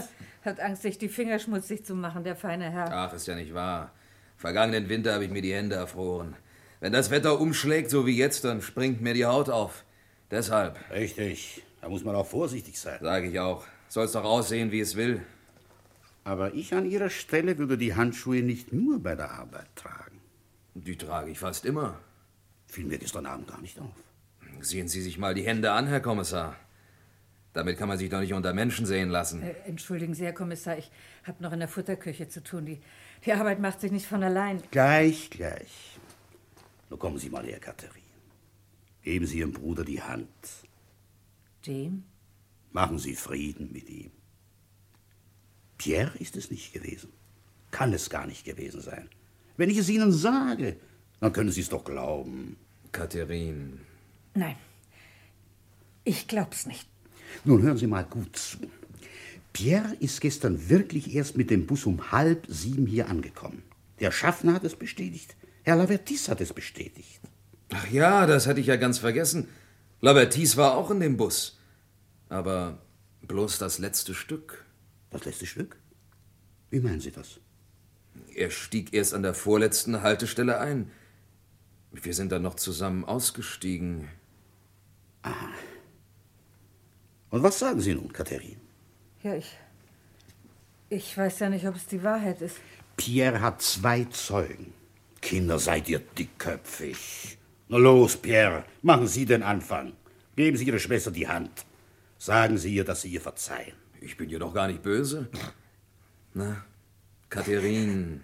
[0.44, 2.90] Hat Angst, sich die Finger schmutzig zu machen, der feine Herr.
[2.90, 3.92] Ach, ist ja nicht wahr.
[4.37, 6.37] Vergangenen Winter habe ich mir die Hände erfroren.
[6.81, 9.85] Wenn das Wetter umschlägt, so wie jetzt, dann springt mir die Haut auf.
[10.31, 10.79] Deshalb.
[10.91, 11.62] Richtig.
[11.81, 12.99] Da muss man auch vorsichtig sein.
[13.01, 13.64] Sage ich auch.
[13.88, 15.23] Soll's doch aussehen, wie es will.
[16.25, 20.21] Aber ich an Ihrer Stelle würde die Handschuhe nicht nur bei der Arbeit tragen.
[20.75, 21.99] Die trage ich fast immer.
[22.67, 23.95] Fiel mir gestern Abend gar nicht auf.
[24.61, 26.55] Sehen Sie sich mal die Hände an, Herr Kommissar.
[27.55, 29.43] Damit kann man sich doch nicht unter Menschen sehen lassen.
[29.43, 30.91] Äh, entschuldigen Sie, Herr Kommissar, ich
[31.25, 32.67] habe noch in der Futterküche zu tun.
[32.67, 32.81] Die,
[33.25, 34.62] die Arbeit macht sich nicht von allein.
[34.71, 35.99] Gleich, gleich.
[36.90, 38.05] Nur kommen Sie mal her, Katharine.
[39.03, 40.29] Geben Sie Ihrem Bruder die Hand.
[41.66, 42.05] Dem?
[42.72, 44.11] Machen Sie Frieden mit ihm.
[45.77, 47.12] Pierre ist es nicht gewesen.
[47.70, 49.09] Kann es gar nicht gewesen sein.
[49.57, 50.77] Wenn ich es Ihnen sage,
[51.20, 52.57] dann können Sie es doch glauben.
[52.92, 53.79] Katharine.
[54.35, 54.57] Nein.
[56.05, 56.88] Ich glaub's nicht.
[57.44, 58.59] Nun hören Sie mal gut zu.
[59.53, 63.62] Pierre ist gestern wirklich erst mit dem Bus um halb sieben hier angekommen.
[64.01, 65.37] Der Schaffner hat es bestätigt.
[65.68, 67.20] Herr Lavertis hat es bestätigt.
[67.74, 69.48] Ach ja, das hatte ich ja ganz vergessen.
[70.00, 71.59] Lavertis war auch in dem Bus.
[72.31, 72.78] Aber
[73.20, 74.64] bloß das letzte Stück.
[75.11, 75.76] Das letzte Stück?
[76.70, 77.40] Wie meinen Sie das?
[78.35, 80.90] Er stieg erst an der vorletzten Haltestelle ein.
[81.92, 84.09] Wir sind dann noch zusammen ausgestiegen.
[85.20, 85.50] Aha.
[87.28, 88.62] Und was sagen Sie nun, Katharine?
[89.22, 89.59] Ja, ich.
[90.88, 92.57] Ich weiß ja nicht, ob es die Wahrheit ist.
[92.96, 94.78] Pierre hat zwei Zeugen.
[95.20, 97.38] Kinder, seid ihr dickköpfig.
[97.68, 99.92] Na los, Pierre, machen Sie den Anfang.
[100.37, 101.66] Geben Sie Ihrer Schwester die Hand.
[102.18, 103.74] Sagen Sie ihr, dass Sie ihr verzeihen.
[104.00, 105.28] Ich bin ihr doch gar nicht böse.
[106.35, 106.64] Na,
[107.28, 108.20] Katharine.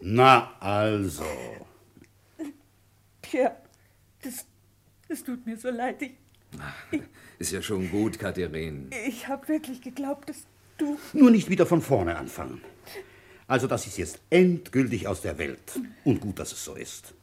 [0.00, 1.24] Na also.
[3.22, 3.56] Pierre,
[4.22, 4.46] das,
[5.08, 6.02] das tut mir so leid.
[6.02, 6.12] Ich,
[6.92, 7.02] ich,
[7.38, 8.90] ist ja schon gut, Katharine.
[9.06, 10.46] Ich habe wirklich geglaubt, dass
[10.78, 10.98] du.
[11.12, 12.60] Nur nicht wieder von vorne anfangen.
[13.48, 15.78] Also, das ist jetzt endgültig aus der Welt.
[16.04, 17.14] Und gut, dass es so ist.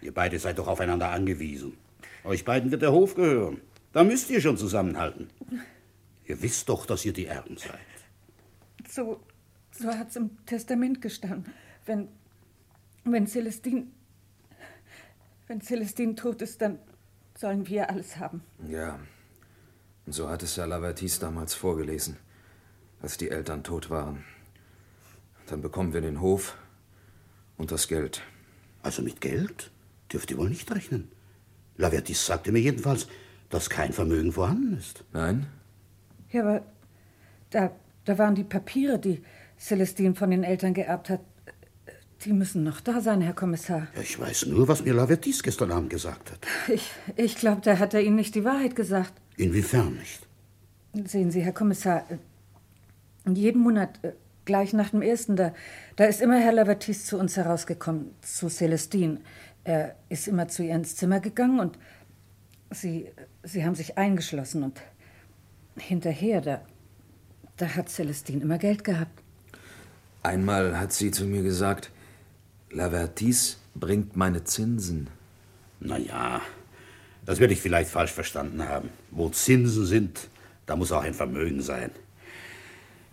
[0.00, 1.76] Ihr beide seid doch aufeinander angewiesen.
[2.24, 3.60] Euch beiden wird der Hof gehören.
[3.92, 5.28] Da müsst ihr schon zusammenhalten.
[6.26, 7.78] Ihr wisst doch, dass ihr die Erben seid.
[8.88, 9.20] So,
[9.70, 11.52] so hat's im Testament gestanden.
[11.86, 12.08] Wenn,
[13.04, 13.86] wenn Celestine,
[15.46, 16.78] wenn Celestine tot ist, dann
[17.36, 18.42] sollen wir alles haben.
[18.68, 18.98] Ja.
[20.06, 22.16] Und so hat es ja Lavertis damals vorgelesen,
[23.00, 24.24] als die Eltern tot waren.
[25.48, 26.56] Dann bekommen wir den Hof
[27.56, 28.22] und das Geld.
[28.82, 29.70] Also mit Geld
[30.12, 31.10] dürft ihr wohl nicht rechnen.
[31.76, 33.06] Lavertis sagte mir jedenfalls,
[33.48, 35.04] dass kein Vermögen vorhanden ist.
[35.12, 35.46] Nein?
[36.30, 36.62] Ja, aber
[37.50, 37.70] da,
[38.04, 39.22] da waren die Papiere, die
[39.58, 41.20] Celestine von den Eltern geerbt hat.
[42.24, 43.86] Die müssen noch da sein, Herr Kommissar.
[43.94, 46.40] Ja, ich weiß nur, was mir Lavertis gestern Abend gesagt hat.
[46.68, 49.14] Ich, ich glaube, da hat er Ihnen nicht die Wahrheit gesagt.
[49.36, 50.26] Inwiefern nicht?
[51.08, 52.04] Sehen Sie, Herr Kommissar,
[53.24, 54.12] jeden Monat, äh,
[54.48, 55.52] gleich nach dem ersten, da,
[55.96, 59.20] da ist immer Herr Lavertis zu uns herausgekommen, zu Celestine.
[59.62, 61.78] Er ist immer zu ihr ins Zimmer gegangen und
[62.70, 63.10] sie,
[63.42, 64.80] sie haben sich eingeschlossen und
[65.76, 66.62] hinterher, da,
[67.58, 69.22] da hat Celestine immer Geld gehabt.
[70.22, 71.90] Einmal hat sie zu mir gesagt,
[72.70, 75.08] Lavertis bringt meine Zinsen.
[75.78, 76.40] Na ja,
[77.26, 78.88] das werde ich vielleicht falsch verstanden haben.
[79.10, 80.28] Wo Zinsen sind,
[80.64, 81.90] da muss auch ein Vermögen sein.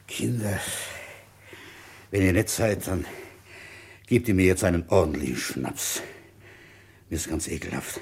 [0.08, 0.60] Kinder,
[2.16, 3.06] wenn ihr nett seid, dann
[4.08, 6.02] gebt ihr mir jetzt einen ordentlichen Schnaps.
[7.10, 8.00] Mir ist ganz ekelhaft.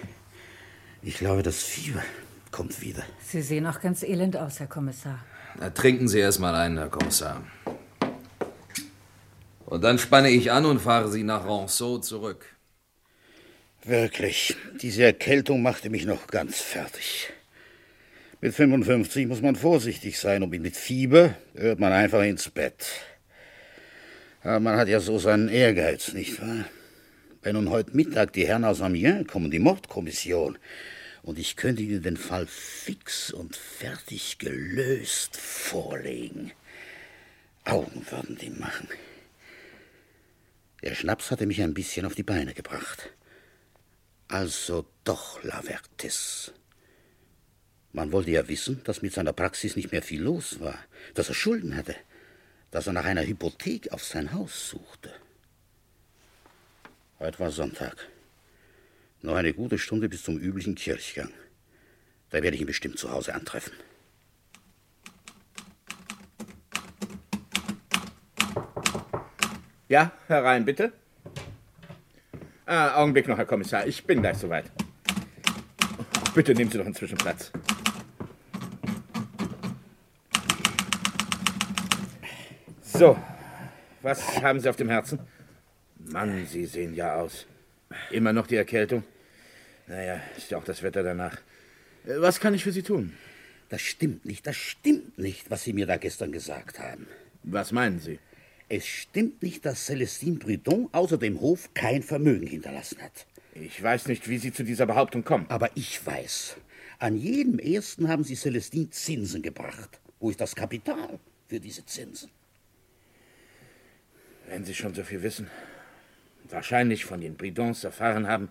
[1.01, 2.03] Ich glaube, das Fieber
[2.51, 3.01] kommt wieder.
[3.28, 5.26] Sie sehen auch ganz elend aus, Herr Kommissar.
[5.59, 7.43] Na, trinken Sie erst mal einen, Herr Kommissar.
[9.66, 12.45] Und dann spanne ich an und fahre Sie nach Ranceau zurück.
[13.84, 17.34] Wirklich, diese Erkältung machte mich noch ganz fertig.
[18.41, 22.86] Mit 55 muss man vorsichtig sein und mit Fieber hört man einfach ins Bett.
[24.43, 26.65] Aber man hat ja so seinen Ehrgeiz, nicht wahr?
[27.41, 30.57] Wenn nun heute Mittag die Herren aus Amiens kommen, die Mordkommission,
[31.23, 36.51] und ich könnte Ihnen den Fall fix und fertig gelöst vorlegen.
[37.63, 38.89] Augen würden die machen.
[40.81, 43.09] Der Schnaps hatte mich ein bisschen auf die Beine gebracht.
[44.27, 46.51] Also doch Lavertis.
[47.93, 50.77] Man wollte ja wissen, dass mit seiner Praxis nicht mehr viel los war,
[51.13, 51.95] dass er Schulden hatte,
[52.74, 55.13] dass er nach einer Hypothek auf sein Haus suchte.
[57.19, 58.09] Heute war Sonntag.
[59.21, 61.30] Noch eine gute Stunde bis zum üblichen Kirchgang.
[62.32, 63.74] Da werde ich ihn bestimmt zu Hause antreffen.
[69.88, 70.93] Ja, herein, bitte.
[72.65, 73.86] Ah, Augenblick noch, Herr Kommissar.
[73.86, 74.65] Ich bin gleich soweit.
[76.34, 77.51] Bitte nehmen Sie doch inzwischen Platz.
[83.03, 83.17] So,
[84.01, 85.19] was haben Sie auf dem Herzen?
[85.97, 87.45] Mann, Sie sehen ja aus.
[88.11, 89.03] Immer noch die Erkältung?
[89.87, 91.35] Naja, ist ja auch das Wetter danach.
[92.05, 93.11] Äh, was kann ich für Sie tun?
[93.67, 97.05] Das stimmt nicht, das stimmt nicht, was Sie mir da gestern gesagt haben.
[97.43, 98.19] Was meinen Sie?
[98.69, 103.27] Es stimmt nicht, dass Celestine Prudon außer dem Hof kein Vermögen hinterlassen hat.
[103.53, 105.47] Ich weiß nicht, wie Sie zu dieser Behauptung kommen.
[105.49, 106.55] Aber ich weiß.
[106.99, 109.99] An jedem ersten haben Sie Celestine Zinsen gebracht.
[110.21, 112.29] Wo ist das Kapital für diese Zinsen?
[114.47, 115.49] Wenn Sie schon so viel wissen,
[116.49, 118.49] wahrscheinlich von den Bridons erfahren haben,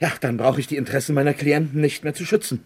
[0.00, 2.64] ja, dann brauche ich die Interessen meiner Klienten nicht mehr zu schützen.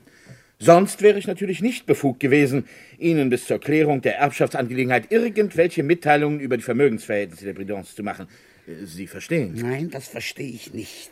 [0.58, 2.66] Sonst wäre ich natürlich nicht befugt gewesen,
[2.98, 8.26] Ihnen bis zur Klärung der Erbschaftsangelegenheit irgendwelche Mitteilungen über die Vermögensverhältnisse der Bridons zu machen.
[8.84, 9.54] Sie verstehen?
[9.54, 11.10] Nein, das verstehe ich nicht.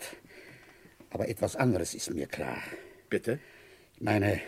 [1.11, 2.57] Aber etwas anderes ist mir klar.
[3.11, 3.39] Bitte?
[3.97, 4.41] Ich meine,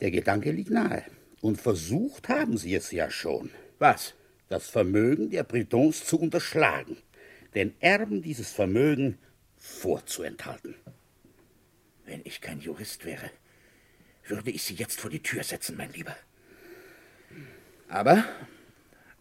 [0.00, 1.02] der Gedanke liegt nahe.
[1.40, 3.50] Und versucht haben Sie es ja schon.
[3.78, 4.14] Was?
[4.48, 6.96] Das Vermögen der Bretons zu unterschlagen.
[7.54, 9.18] Den Erben dieses Vermögen
[9.56, 10.74] vorzuenthalten.
[12.04, 13.30] Wenn ich kein Jurist wäre,
[14.26, 16.14] würde ich Sie jetzt vor die Tür setzen, mein Lieber.
[17.88, 18.24] Aber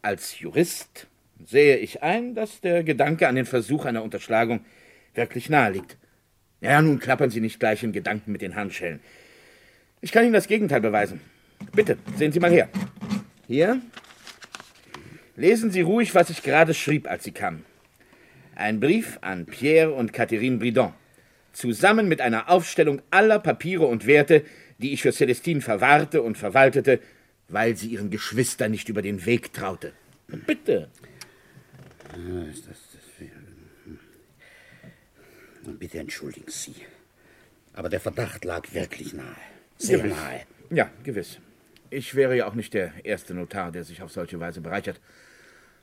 [0.02, 1.08] als Jurist
[1.46, 4.66] sehe ich ein, dass der Gedanke an den Versuch einer Unterschlagung
[5.14, 5.98] wirklich nahe liegt.
[6.62, 9.02] Ja, nun klappern Sie nicht gleich in Gedanken mit den Handschellen.
[10.02, 11.22] Ich kann Ihnen das Gegenteil beweisen.
[11.74, 12.70] Bitte, sehen Sie mal her.
[13.48, 13.82] Hier.
[15.36, 17.66] Lesen Sie ruhig, was ich gerade schrieb, als Sie kamen.
[18.56, 20.94] Ein Brief an Pierre und Catherine Bridon.
[21.54, 24.44] Zusammen mit einer Aufstellung aller Papiere und Werte,
[24.78, 27.00] die ich für Celestine verwahrte und verwaltete,
[27.48, 29.94] weil sie ihren Geschwistern nicht über den Weg traute.
[30.28, 30.90] Bitte.
[32.52, 33.04] Ist das, das
[35.80, 36.76] Bitte entschuldigen Sie.
[37.74, 39.36] Aber der Verdacht lag wirklich nahe.
[39.78, 40.16] Sehr gewiss.
[40.16, 40.42] nahe.
[40.70, 41.40] Ja, gewiss.
[41.94, 45.00] Ich wäre ja auch nicht der erste Notar, der sich auf solche Weise bereichert.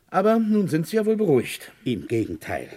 [0.08, 1.70] Aber nun sind Sie ja wohl beruhigt.
[1.84, 2.68] Im Gegenteil.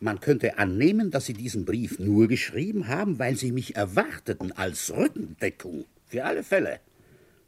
[0.00, 4.90] Man könnte annehmen, dass Sie diesen Brief nur geschrieben haben, weil Sie mich erwarteten als
[4.96, 5.84] Rückendeckung.
[6.06, 6.80] Für alle Fälle.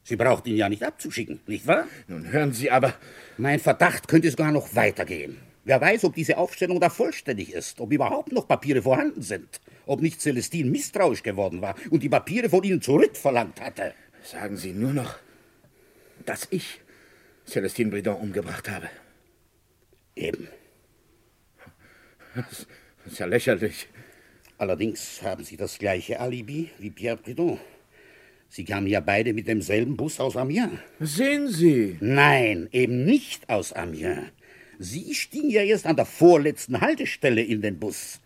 [0.03, 1.87] Sie braucht ihn ja nicht abzuschicken, nicht wahr?
[2.09, 2.93] Nun hören Sie aber.
[3.39, 5.39] Mein Verdacht könnte sogar noch weitergehen.
[5.65, 10.03] Wer weiß, ob diese Aufstellung da vollständig ist, ob überhaupt noch Papiere vorhanden sind, ob
[10.03, 13.95] nicht Celestine misstrauisch geworden war und die Papiere von Ihnen zurückverlangt hatte.
[14.23, 15.19] Sagen Sie nur noch,
[16.25, 16.81] dass ich
[17.47, 18.89] Celestine Bridon umgebracht habe.
[20.15, 20.49] Eben.
[22.35, 22.67] Das
[23.07, 23.89] ist ja lächerlich.
[24.59, 27.59] Allerdings haben Sie das gleiche Alibi wie Pierre Bridon.
[28.49, 30.79] Sie kamen ja beide mit demselben Bus aus Amiens.
[31.01, 31.97] Sehen Sie?
[32.01, 34.31] Nein, eben nicht aus Amiens.
[34.79, 38.21] Sie stiegen ja erst an der vorletzten Haltestelle in den Bus.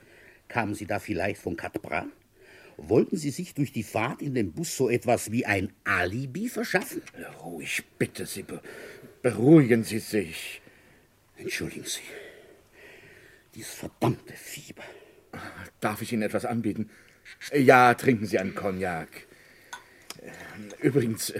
[0.48, 2.06] Kamen Sie da vielleicht von Catbras?
[2.76, 7.02] Wollten Sie sich durch die Fahrt in den Bus so etwas wie ein Alibi verschaffen?
[7.42, 8.60] Ruhig, bitte Sie, be
[9.22, 10.60] beruhigen Sie sich.
[11.36, 12.00] Entschuldigen Sie.
[13.54, 14.84] Dieses verdammte Fieber.
[15.80, 16.90] Darf ich Ihnen etwas anbieten?
[17.52, 19.08] Ja, trinken Sie einen Cognac.
[20.80, 21.32] Übrigens,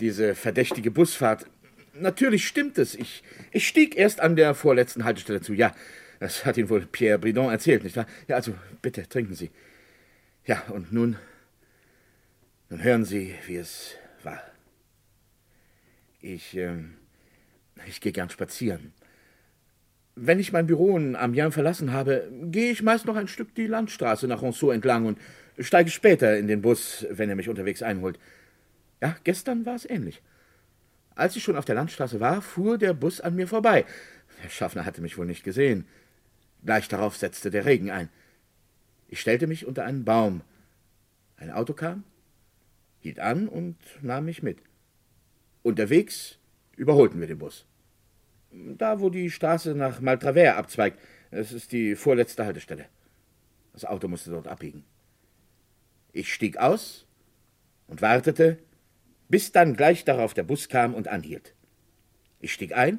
[0.00, 1.46] diese verdächtige Busfahrt.
[1.94, 2.94] Natürlich stimmt es.
[2.94, 5.52] Ich, ich stieg erst an der vorletzten Haltestelle zu.
[5.52, 5.74] Ja,
[6.20, 8.06] das hat Ihnen wohl Pierre Bridon erzählt, nicht wahr?
[8.28, 9.50] Ja, also bitte, trinken Sie.
[10.46, 11.16] Ja, und nun.
[12.68, 14.42] Nun hören Sie, wie es war.
[16.20, 16.56] Ich.
[16.56, 16.94] Ähm,
[17.86, 18.92] ich gehe gern spazieren.
[20.16, 23.66] Wenn ich mein Büro in Amiens verlassen habe, gehe ich meist noch ein Stück die
[23.66, 25.18] Landstraße nach Ronceau entlang und
[25.58, 28.18] steige später in den Bus, wenn er mich unterwegs einholt.
[29.02, 30.22] Ja, gestern war es ähnlich.
[31.16, 33.84] Als ich schon auf der Landstraße war, fuhr der Bus an mir vorbei.
[34.42, 35.86] Der Schaffner hatte mich wohl nicht gesehen.
[36.64, 38.08] Gleich darauf setzte der Regen ein.
[39.14, 40.40] Ich stellte mich unter einen Baum.
[41.36, 42.02] Ein Auto kam,
[42.98, 44.58] hielt an und nahm mich mit.
[45.62, 46.40] Unterwegs
[46.76, 47.64] überholten wir den Bus.
[48.50, 50.98] Da, wo die Straße nach Maltravers abzweigt.
[51.30, 52.86] Es ist die vorletzte Haltestelle.
[53.72, 54.82] Das Auto musste dort abbiegen.
[56.10, 57.06] Ich stieg aus
[57.86, 58.58] und wartete,
[59.28, 61.54] bis dann gleich darauf der Bus kam und anhielt.
[62.40, 62.98] Ich stieg ein.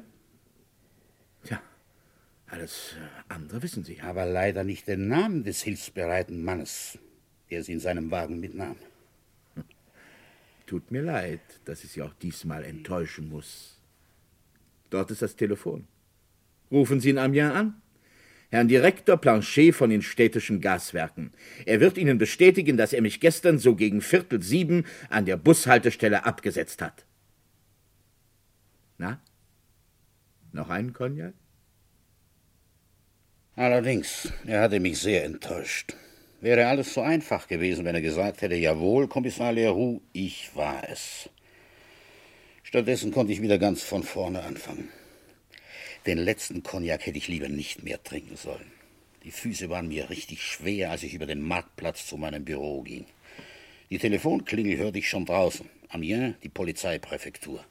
[2.56, 4.00] Alles äh, andere wissen Sie.
[4.00, 6.98] Aber leider nicht den Namen des hilfsbereiten Mannes,
[7.50, 8.76] der Sie in seinem Wagen mitnahm.
[10.66, 13.78] Tut mir leid, dass ich Sie auch diesmal enttäuschen muss.
[14.88, 15.86] Dort ist das Telefon.
[16.70, 17.82] Rufen Sie in Amiens an.
[18.48, 21.32] Herrn Direktor Planchet von den städtischen Gaswerken.
[21.66, 26.24] Er wird Ihnen bestätigen, dass er mich gestern so gegen Viertel sieben an der Bushaltestelle
[26.24, 27.04] abgesetzt hat.
[28.96, 29.20] Na?
[30.52, 31.34] Noch einen Cognac?
[33.56, 35.96] Allerdings, er hatte mich sehr enttäuscht.
[36.42, 41.30] Wäre alles so einfach gewesen, wenn er gesagt hätte, jawohl, Kommissar Leroux, ich war es.
[42.64, 44.90] Stattdessen konnte ich wieder ganz von vorne anfangen.
[46.04, 48.70] Den letzten Cognac hätte ich lieber nicht mehr trinken sollen.
[49.24, 53.06] Die Füße waren mir richtig schwer, als ich über den Marktplatz zu meinem Büro ging.
[53.88, 55.66] Die Telefonklingel hörte ich schon draußen.
[55.88, 57.64] Amiens, die Polizeipräfektur.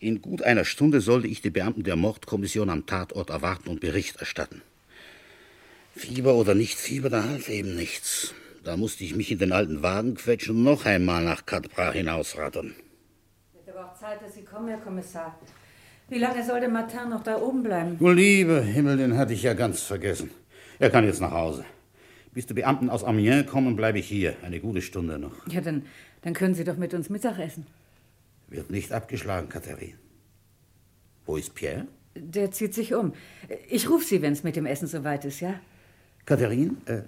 [0.00, 4.16] In gut einer Stunde sollte ich die Beamten der Mordkommission am Tatort erwarten und Bericht
[4.16, 4.62] erstatten.
[5.96, 8.34] Fieber oder nicht Fieber, da half eben nichts.
[8.62, 12.74] Da musste ich mich in den alten Wagen quetschen und noch einmal nach Cadbras hinausrattern.
[13.54, 15.38] Wird aber auch Zeit, dass Sie kommen, Herr Kommissar.
[16.10, 17.96] Wie lange soll der Martin noch da oben bleiben?
[17.98, 20.30] Oh, liebe Himmel, den hatte ich ja ganz vergessen.
[20.78, 21.64] Er kann jetzt nach Hause.
[22.32, 24.36] Bis die Beamten aus Amiens kommen, bleibe ich hier.
[24.42, 25.48] Eine gute Stunde noch.
[25.48, 25.86] Ja, dann,
[26.20, 27.66] dann können Sie doch mit uns Mittag essen.
[28.48, 29.94] Wird nicht abgeschlagen, Katharine.
[31.24, 31.86] Wo ist Pierre?
[32.14, 33.14] Der zieht sich um.
[33.70, 35.58] Ich rufe Sie, wenn es mit dem Essen soweit ist, ja?
[36.26, 37.02] Katharine, äh,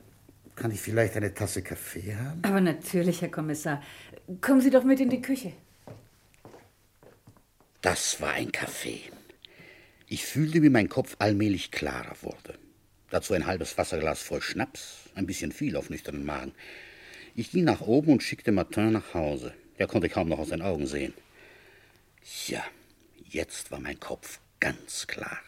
[0.54, 2.40] kann ich vielleicht eine Tasse Kaffee haben?
[2.42, 3.82] Aber natürlich, Herr Kommissar.
[4.40, 5.52] Kommen Sie doch mit in die Küche.
[7.82, 9.00] Das war ein Kaffee.
[10.06, 12.58] Ich fühlte, wie mein Kopf allmählich klarer wurde.
[13.10, 16.52] Dazu ein halbes Wasserglas voll Schnaps, ein bisschen viel auf nüchternen Magen.
[17.34, 19.52] Ich ging nach oben und schickte Martin nach Hause.
[19.76, 21.14] Er konnte kaum noch aus den Augen sehen.
[22.46, 22.64] Ja,
[23.28, 25.38] jetzt war mein Kopf ganz klar.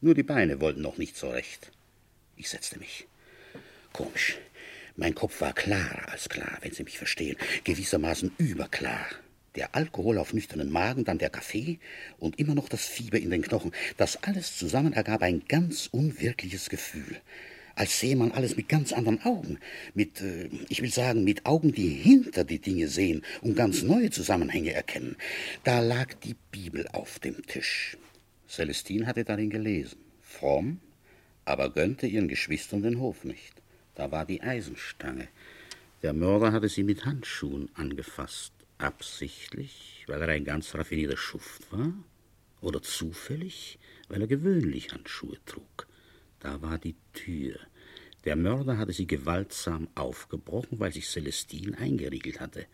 [0.00, 1.70] Nur die Beine wollten noch nicht so recht.
[2.36, 3.06] Ich setzte mich.
[3.92, 4.38] Komisch.
[4.96, 7.36] Mein Kopf war klarer als klar, wenn Sie mich verstehen.
[7.64, 9.06] Gewissermaßen überklar.
[9.56, 11.78] Der Alkohol auf nüchternen Magen, dann der Kaffee
[12.18, 13.72] und immer noch das Fieber in den Knochen.
[13.96, 17.20] Das alles zusammen ergab ein ganz unwirkliches Gefühl.
[17.76, 19.58] Als sehe man alles mit ganz anderen Augen.
[19.94, 24.10] Mit, äh, ich will sagen, mit Augen, die hinter die Dinge sehen und ganz neue
[24.10, 25.16] Zusammenhänge erkennen.
[25.64, 27.96] Da lag die Bibel auf dem Tisch.
[28.48, 29.98] Celestine hatte darin gelesen.
[30.22, 30.80] Fromm,
[31.44, 33.54] aber gönnte ihren Geschwistern den Hof nicht.
[33.94, 35.28] Da war die Eisenstange.
[36.02, 38.52] Der Mörder hatte sie mit Handschuhen angefasst.
[38.78, 41.92] Absichtlich, weil er ein ganz raffinierter Schuft war?
[42.60, 43.78] Oder zufällig,
[44.08, 45.86] weil er gewöhnlich Handschuhe trug?
[46.40, 47.58] Da war die Tür.
[48.24, 52.66] Der Mörder hatte sie gewaltsam aufgebrochen, weil sich Celestine eingeriegelt hatte.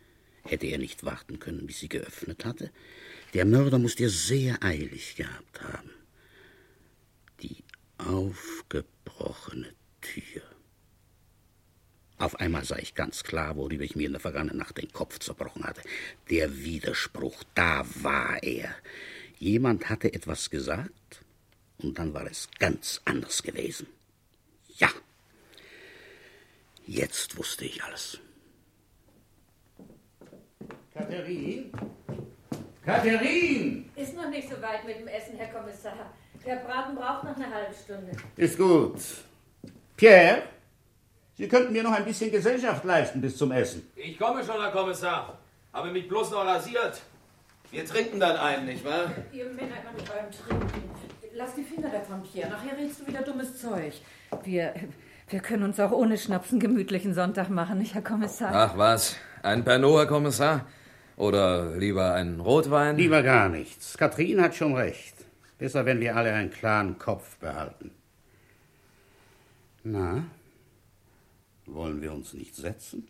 [0.43, 2.71] Hätte er nicht warten können, bis sie geöffnet hatte?
[3.33, 5.91] Der Mörder musste ihr sehr eilig gehabt haben.
[7.41, 7.63] Die
[8.07, 10.41] aufgebrochene Tür.
[12.17, 15.19] Auf einmal sah ich ganz klar, worüber ich mir in der vergangenen Nacht den Kopf
[15.19, 15.81] zerbrochen hatte.
[16.29, 18.75] Der Widerspruch, da war er.
[19.39, 21.23] Jemand hatte etwas gesagt,
[21.79, 23.87] und dann war es ganz anders gewesen.
[24.77, 24.89] Ja,
[26.85, 28.19] jetzt wusste ich alles.
[30.93, 31.71] Katharin?
[32.85, 33.89] Katharin!
[33.95, 36.13] Ist noch nicht so weit mit dem Essen, Herr Kommissar.
[36.45, 38.11] Der Braten braucht noch eine halbe Stunde.
[38.35, 38.95] Ist gut.
[39.95, 40.43] Pierre?
[41.37, 43.87] Sie könnten mir noch ein bisschen Gesellschaft leisten bis zum Essen.
[43.95, 45.37] Ich komme schon, Herr Kommissar.
[45.73, 47.01] Habe mich bloß noch rasiert.
[47.71, 49.11] Wir trinken dann einen, nicht wahr?
[49.31, 50.89] Ihr Männer immer mit eurem Trinken.
[51.33, 52.49] Lass die Finger davon, Pierre.
[52.49, 53.93] Nachher redest du wieder dummes Zeug.
[54.43, 54.73] Wir,
[55.29, 58.51] wir können uns auch ohne Schnaps einen gemütlichen Sonntag machen, nicht, Herr Kommissar?
[58.53, 60.65] Ach was, ein Pernod, Herr Kommissar?
[61.15, 62.97] Oder lieber ein Rotwein?
[62.97, 63.97] Lieber gar nichts.
[63.97, 65.20] Katrin hat schon recht.
[65.61, 67.91] Besser, wenn wir alle einen klaren Kopf behalten.
[69.83, 70.25] Na,
[71.67, 73.07] wollen wir uns nicht setzen?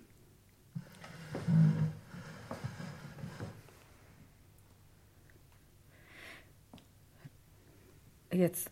[8.34, 8.70] Jetzt,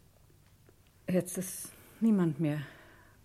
[1.08, 1.72] jetzt ist
[2.02, 2.62] niemand mehr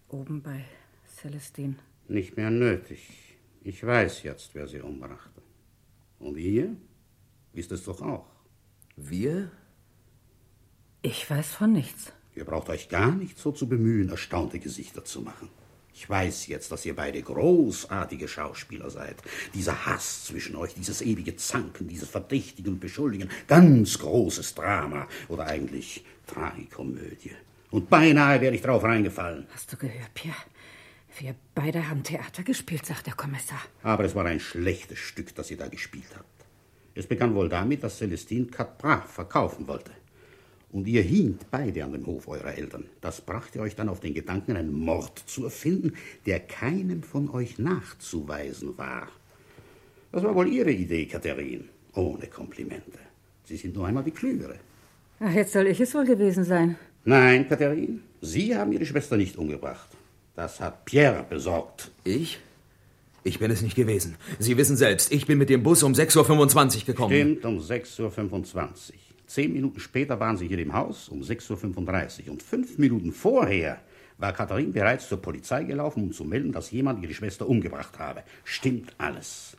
[0.09, 0.65] oben bei
[1.05, 1.75] Celestine.
[2.07, 3.37] Nicht mehr nötig.
[3.65, 5.43] Ich weiß jetzt, wer sie umbrachte.
[6.21, 6.77] Und ihr
[7.53, 8.29] wisst es doch auch.
[8.95, 9.51] Wir?
[11.07, 12.13] Ich weiß von nichts.
[12.35, 15.51] Ihr braucht euch gar nicht so zu bemühen, erstaunte Gesichter zu machen.
[15.93, 19.17] Ich weiß jetzt, dass ihr beide großartige Schauspieler seid.
[19.53, 25.47] Dieser Hass zwischen euch, dieses ewige Zanken, dieses Verdächtigen und Beschuldigen, ganz großes Drama oder
[25.47, 27.33] eigentlich Tragikomödie.
[27.71, 29.47] Und beinahe wäre ich drauf reingefallen.
[29.53, 30.35] Hast du gehört, Pierre?
[31.19, 33.61] Wir beide haben Theater gespielt, sagt der Kommissar.
[33.83, 36.47] Aber es war ein schlechtes Stück, das ihr da gespielt habt.
[36.95, 39.91] Es begann wohl damit, dass Celestine Capra verkaufen wollte.
[40.75, 42.87] Und ihr hinkt beide an dem Hof eurer Eltern.
[43.01, 45.93] Das brachte euch dann auf den Gedanken, einen Mord zu erfinden,
[46.27, 49.07] der keinem von euch nachzuweisen war.
[50.11, 51.67] Das war wohl Ihre Idee, Katharine.
[51.95, 52.99] Ohne Komplimente.
[53.45, 54.57] Sie sind nur einmal die Klügere.
[55.21, 56.77] Ach, jetzt soll ich es wohl gewesen sein.
[57.05, 58.01] Nein, Katharine.
[58.21, 59.91] Sie haben Ihre Schwester nicht umgebracht.
[60.35, 61.93] Das hat Pierre besorgt.
[62.03, 62.41] Ich?
[63.23, 64.17] Ich bin es nicht gewesen.
[64.41, 67.13] Sie wissen selbst, ich bin mit dem Bus um 6.25 Uhr gekommen.
[67.13, 69.04] Stimmt, um 6.25 Uhr.
[69.35, 72.31] Zehn Minuten später waren Sie hier im Haus um 6.35 Uhr.
[72.35, 73.83] Und fünf Minuten vorher
[74.17, 78.23] war Katharine bereits zur Polizei gelaufen, um zu melden, dass jemand ihre Schwester umgebracht habe.
[78.45, 79.57] Stimmt alles.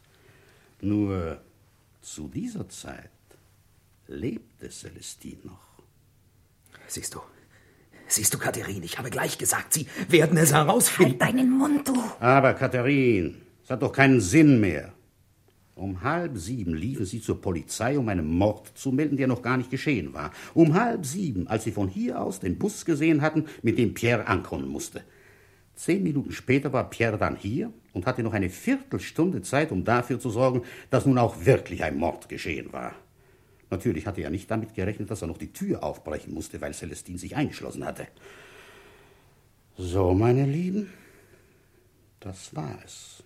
[0.80, 1.42] Nur
[2.00, 3.10] zu dieser Zeit
[4.08, 5.84] lebte Celestine noch.
[6.88, 7.20] Siehst du,
[8.08, 11.20] siehst du, Katharine, ich habe gleich gesagt, Sie werden es herausfinden.
[11.20, 12.02] Halt deinen Mund, du!
[12.22, 14.95] Aber Katharine, es hat doch keinen Sinn mehr.
[15.76, 19.58] Um halb sieben liefen sie zur Polizei, um einen Mord zu melden, der noch gar
[19.58, 20.32] nicht geschehen war.
[20.54, 24.28] Um halb sieben, als sie von hier aus den Bus gesehen hatten, mit dem Pierre
[24.28, 25.04] ankommen musste.
[25.76, 30.18] Zehn Minuten später war Pierre dann hier und hatte noch eine Viertelstunde Zeit, um dafür
[30.18, 32.96] zu sorgen, dass nun auch wirklich ein Mord geschehen war.
[33.70, 37.18] Natürlich hatte er nicht damit gerechnet, dass er noch die Tür aufbrechen musste, weil Celestine
[37.18, 38.08] sich eingeschlossen hatte.
[39.78, 40.90] So, meine Lieben,
[42.22, 43.25] das war es.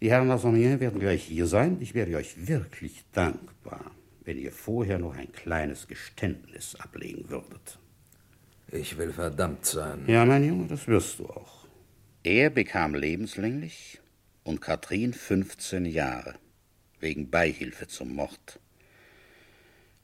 [0.00, 1.78] Die Herren aus Amiens werden gleich hier sein.
[1.80, 3.90] Ich wäre euch wirklich dankbar,
[4.24, 7.78] wenn ihr vorher noch ein kleines Geständnis ablegen würdet.
[8.70, 10.04] Ich will verdammt sein.
[10.06, 11.66] Ja, mein Junge, das wirst du auch.
[12.22, 14.00] Er bekam lebenslänglich
[14.44, 16.34] und Katrin 15 Jahre
[17.00, 18.60] wegen Beihilfe zum Mord.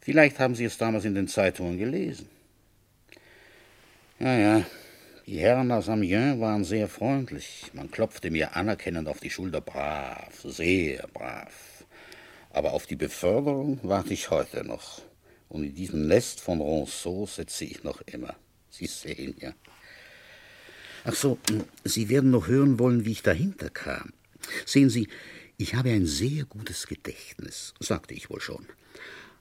[0.01, 2.28] Vielleicht haben Sie es damals in den Zeitungen gelesen.
[4.18, 4.66] Ja, ja,
[5.26, 7.70] die Herren aus Amiens waren sehr freundlich.
[7.72, 9.60] Man klopfte mir anerkennend auf die Schulter.
[9.60, 11.84] Brav, sehr brav.
[12.50, 15.02] Aber auf die Beförderung warte ich heute noch.
[15.48, 18.34] Und in diesem Nest von Ronceau sitze ich noch immer.
[18.68, 19.54] Sie sehen ja.
[21.04, 21.38] Ach so,
[21.84, 24.12] Sie werden noch hören wollen, wie ich dahinter kam.
[24.66, 25.08] Sehen Sie,
[25.56, 28.66] ich habe ein sehr gutes Gedächtnis, sagte ich wohl schon.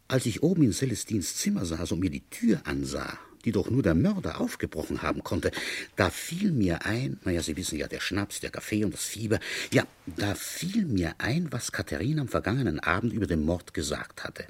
[0.07, 3.83] Als ich oben in Celestins Zimmer saß und mir die Tür ansah, die doch nur
[3.83, 5.51] der Mörder aufgebrochen haben konnte.
[5.95, 9.39] Da fiel mir ein, naja, Sie wissen ja, der Schnaps, der Kaffee und das Fieber,
[9.71, 14.47] ja, da fiel mir ein, was Katharina am vergangenen Abend über den Mord gesagt hatte.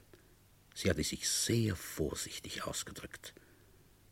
[0.75, 3.33] Sie hatte sich sehr vorsichtig ausgedrückt.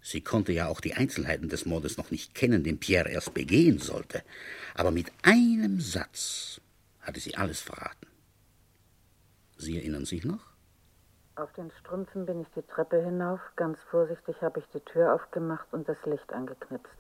[0.02, 3.80] Sie konnte ja auch die Einzelheiten des Mordes noch nicht kennen, den Pierre erst begehen
[3.80, 4.24] sollte.
[4.74, 6.60] Aber mit einem Satz
[7.02, 8.08] hatte sie alles verraten.
[9.58, 10.51] Sie erinnern sich noch?
[11.36, 13.40] Auf den Strümpfen bin ich die Treppe hinauf.
[13.56, 16.92] Ganz vorsichtig habe ich die Tür aufgemacht und das Licht angeknipst.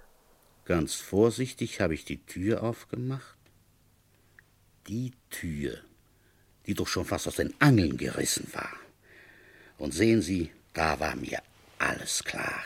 [0.65, 3.37] Ganz vorsichtig habe ich die Tür aufgemacht.
[4.87, 5.77] Die Tür,
[6.65, 8.71] die doch schon fast aus den Angeln gerissen war.
[9.77, 11.39] Und sehen Sie, da war mir
[11.77, 12.63] alles klar.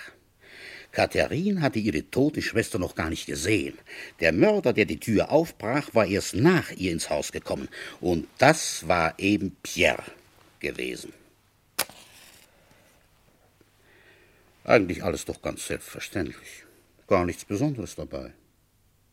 [0.91, 3.78] Katharine hatte ihre tote Schwester noch gar nicht gesehen.
[4.22, 7.68] Der Mörder, der die Tür aufbrach, war erst nach ihr ins Haus gekommen.
[7.99, 10.03] Und das war eben Pierre
[10.59, 11.11] gewesen.
[14.66, 16.66] Eigentlich alles doch ganz selbstverständlich.
[17.07, 18.34] Gar nichts Besonderes dabei.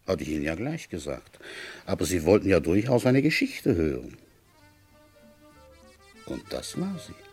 [0.07, 1.39] Hatte ich Ihnen ja gleich gesagt.
[1.85, 4.17] Aber Sie wollten ja durchaus eine Geschichte hören.
[6.27, 7.32] Und das war sie.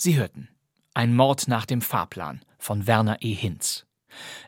[0.00, 0.48] Sie hörten
[0.94, 3.34] Ein Mord nach dem Fahrplan von Werner E.
[3.34, 3.84] Hinz.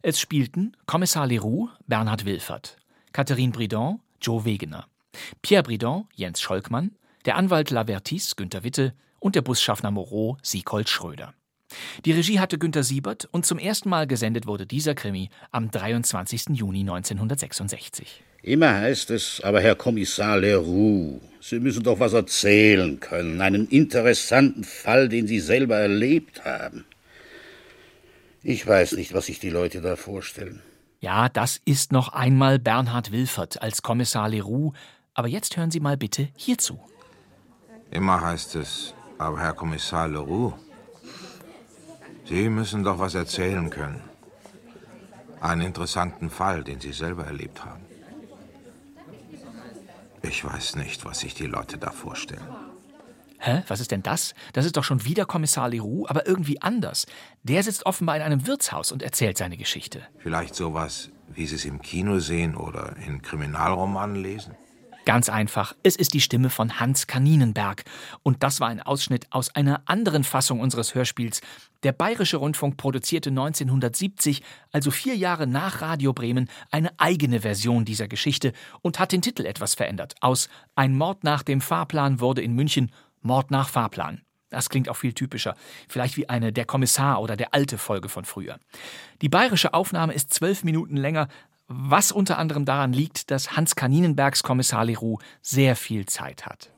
[0.01, 2.77] Es spielten Kommissar Leroux, Bernhard Wilfert,
[3.13, 4.87] Catherine Bridon, Joe Wegener,
[5.43, 6.93] Pierre Bridon, Jens Scholkmann,
[7.25, 11.35] der Anwalt Lavertis, Günter Witte und der Busschaffner Moreau, Siekold Schröder.
[12.05, 16.51] Die Regie hatte Günter Siebert und zum ersten Mal gesendet wurde dieser Krimi am 23.
[16.53, 18.23] Juni 1966.
[18.43, 24.65] Immer heißt es, aber Herr Kommissar Leroux, Sie müssen doch was erzählen können, einen interessanten
[24.65, 26.87] Fall, den Sie selber erlebt haben.
[28.43, 30.63] Ich weiß nicht, was sich die Leute da vorstellen.
[31.01, 34.73] Ja, das ist noch einmal Bernhard Wilfert als Kommissar Leroux.
[35.13, 36.81] Aber jetzt hören Sie mal bitte hierzu.
[37.91, 40.55] Immer heißt es, aber Herr Kommissar Leroux,
[42.31, 44.01] Sie müssen doch was erzählen können.
[45.41, 47.85] Einen interessanten Fall, den Sie selber erlebt haben.
[50.23, 52.47] Ich weiß nicht, was sich die Leute da vorstellen.
[53.41, 53.65] Hä?
[53.67, 54.35] Was ist denn das?
[54.53, 57.07] Das ist doch schon wieder Kommissar Leroux, aber irgendwie anders.
[57.43, 60.03] Der sitzt offenbar in einem Wirtshaus und erzählt seine Geschichte.
[60.19, 64.55] Vielleicht sowas, wie Sie es im Kino sehen oder in Kriminalromanen lesen?
[65.07, 67.85] Ganz einfach, es ist die Stimme von Hans Kaninenberg.
[68.23, 71.41] Und das war ein Ausschnitt aus einer anderen Fassung unseres Hörspiels.
[71.83, 74.43] Der Bayerische Rundfunk produzierte 1970,
[74.73, 79.47] also vier Jahre nach Radio Bremen, eine eigene Version dieser Geschichte und hat den Titel
[79.47, 80.15] etwas verändert.
[80.21, 82.93] Aus Ein Mord nach dem Fahrplan wurde in München
[83.23, 84.21] Mord nach Fahrplan.
[84.51, 85.55] Das klingt auch viel typischer.
[85.89, 88.59] Vielleicht wie eine Der Kommissar oder der alte Folge von früher.
[89.23, 91.29] Die bayerische Aufnahme ist zwölf Minuten länger,
[91.73, 96.71] was unter anderem daran liegt, dass Hans Kaninenbergs Kommissar Leroux sehr viel Zeit hat.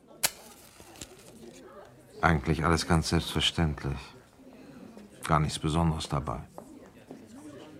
[2.21, 3.97] Eigentlich alles ganz selbstverständlich.
[5.23, 6.41] Gar nichts Besonderes dabei.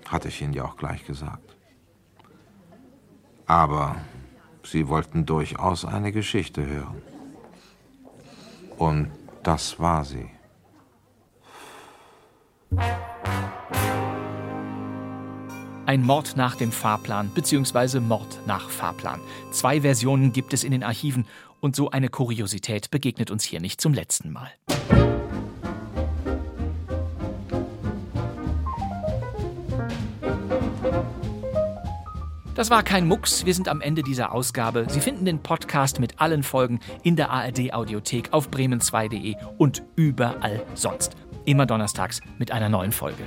[0.09, 1.55] Hatte ich Ihnen ja auch gleich gesagt.
[3.45, 3.95] Aber
[4.65, 7.01] Sie wollten durchaus eine Geschichte hören.
[8.77, 9.11] Und
[9.43, 10.29] das war sie.
[15.93, 17.99] Ein Mord nach dem Fahrplan bzw.
[17.99, 19.19] Mord nach Fahrplan.
[19.51, 21.27] Zwei Versionen gibt es in den Archiven
[21.61, 24.49] und so eine Kuriosität begegnet uns hier nicht zum letzten Mal.
[32.55, 34.87] Das war kein Mucks, wir sind am Ende dieser Ausgabe.
[34.89, 40.65] Sie finden den Podcast mit allen Folgen in der ARD Audiothek auf bremen2.de und überall
[40.73, 41.15] sonst.
[41.45, 43.25] Immer donnerstags mit einer neuen Folge.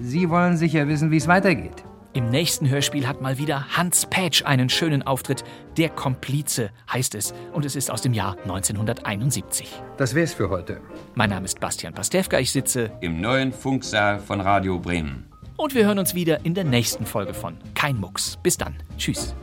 [0.00, 1.85] Sie wollen sicher wissen, wie es weitergeht.
[2.16, 5.44] Im nächsten Hörspiel hat mal wieder Hans Patch einen schönen Auftritt.
[5.76, 9.70] Der Komplize heißt es und es ist aus dem Jahr 1971.
[9.98, 10.80] Das wär's für heute.
[11.14, 15.26] Mein Name ist Bastian Pastewka, ich sitze im neuen Funksaal von Radio Bremen.
[15.58, 18.38] Und wir hören uns wieder in der nächsten Folge von Kein Mucks.
[18.42, 18.76] Bis dann.
[18.96, 19.34] Tschüss.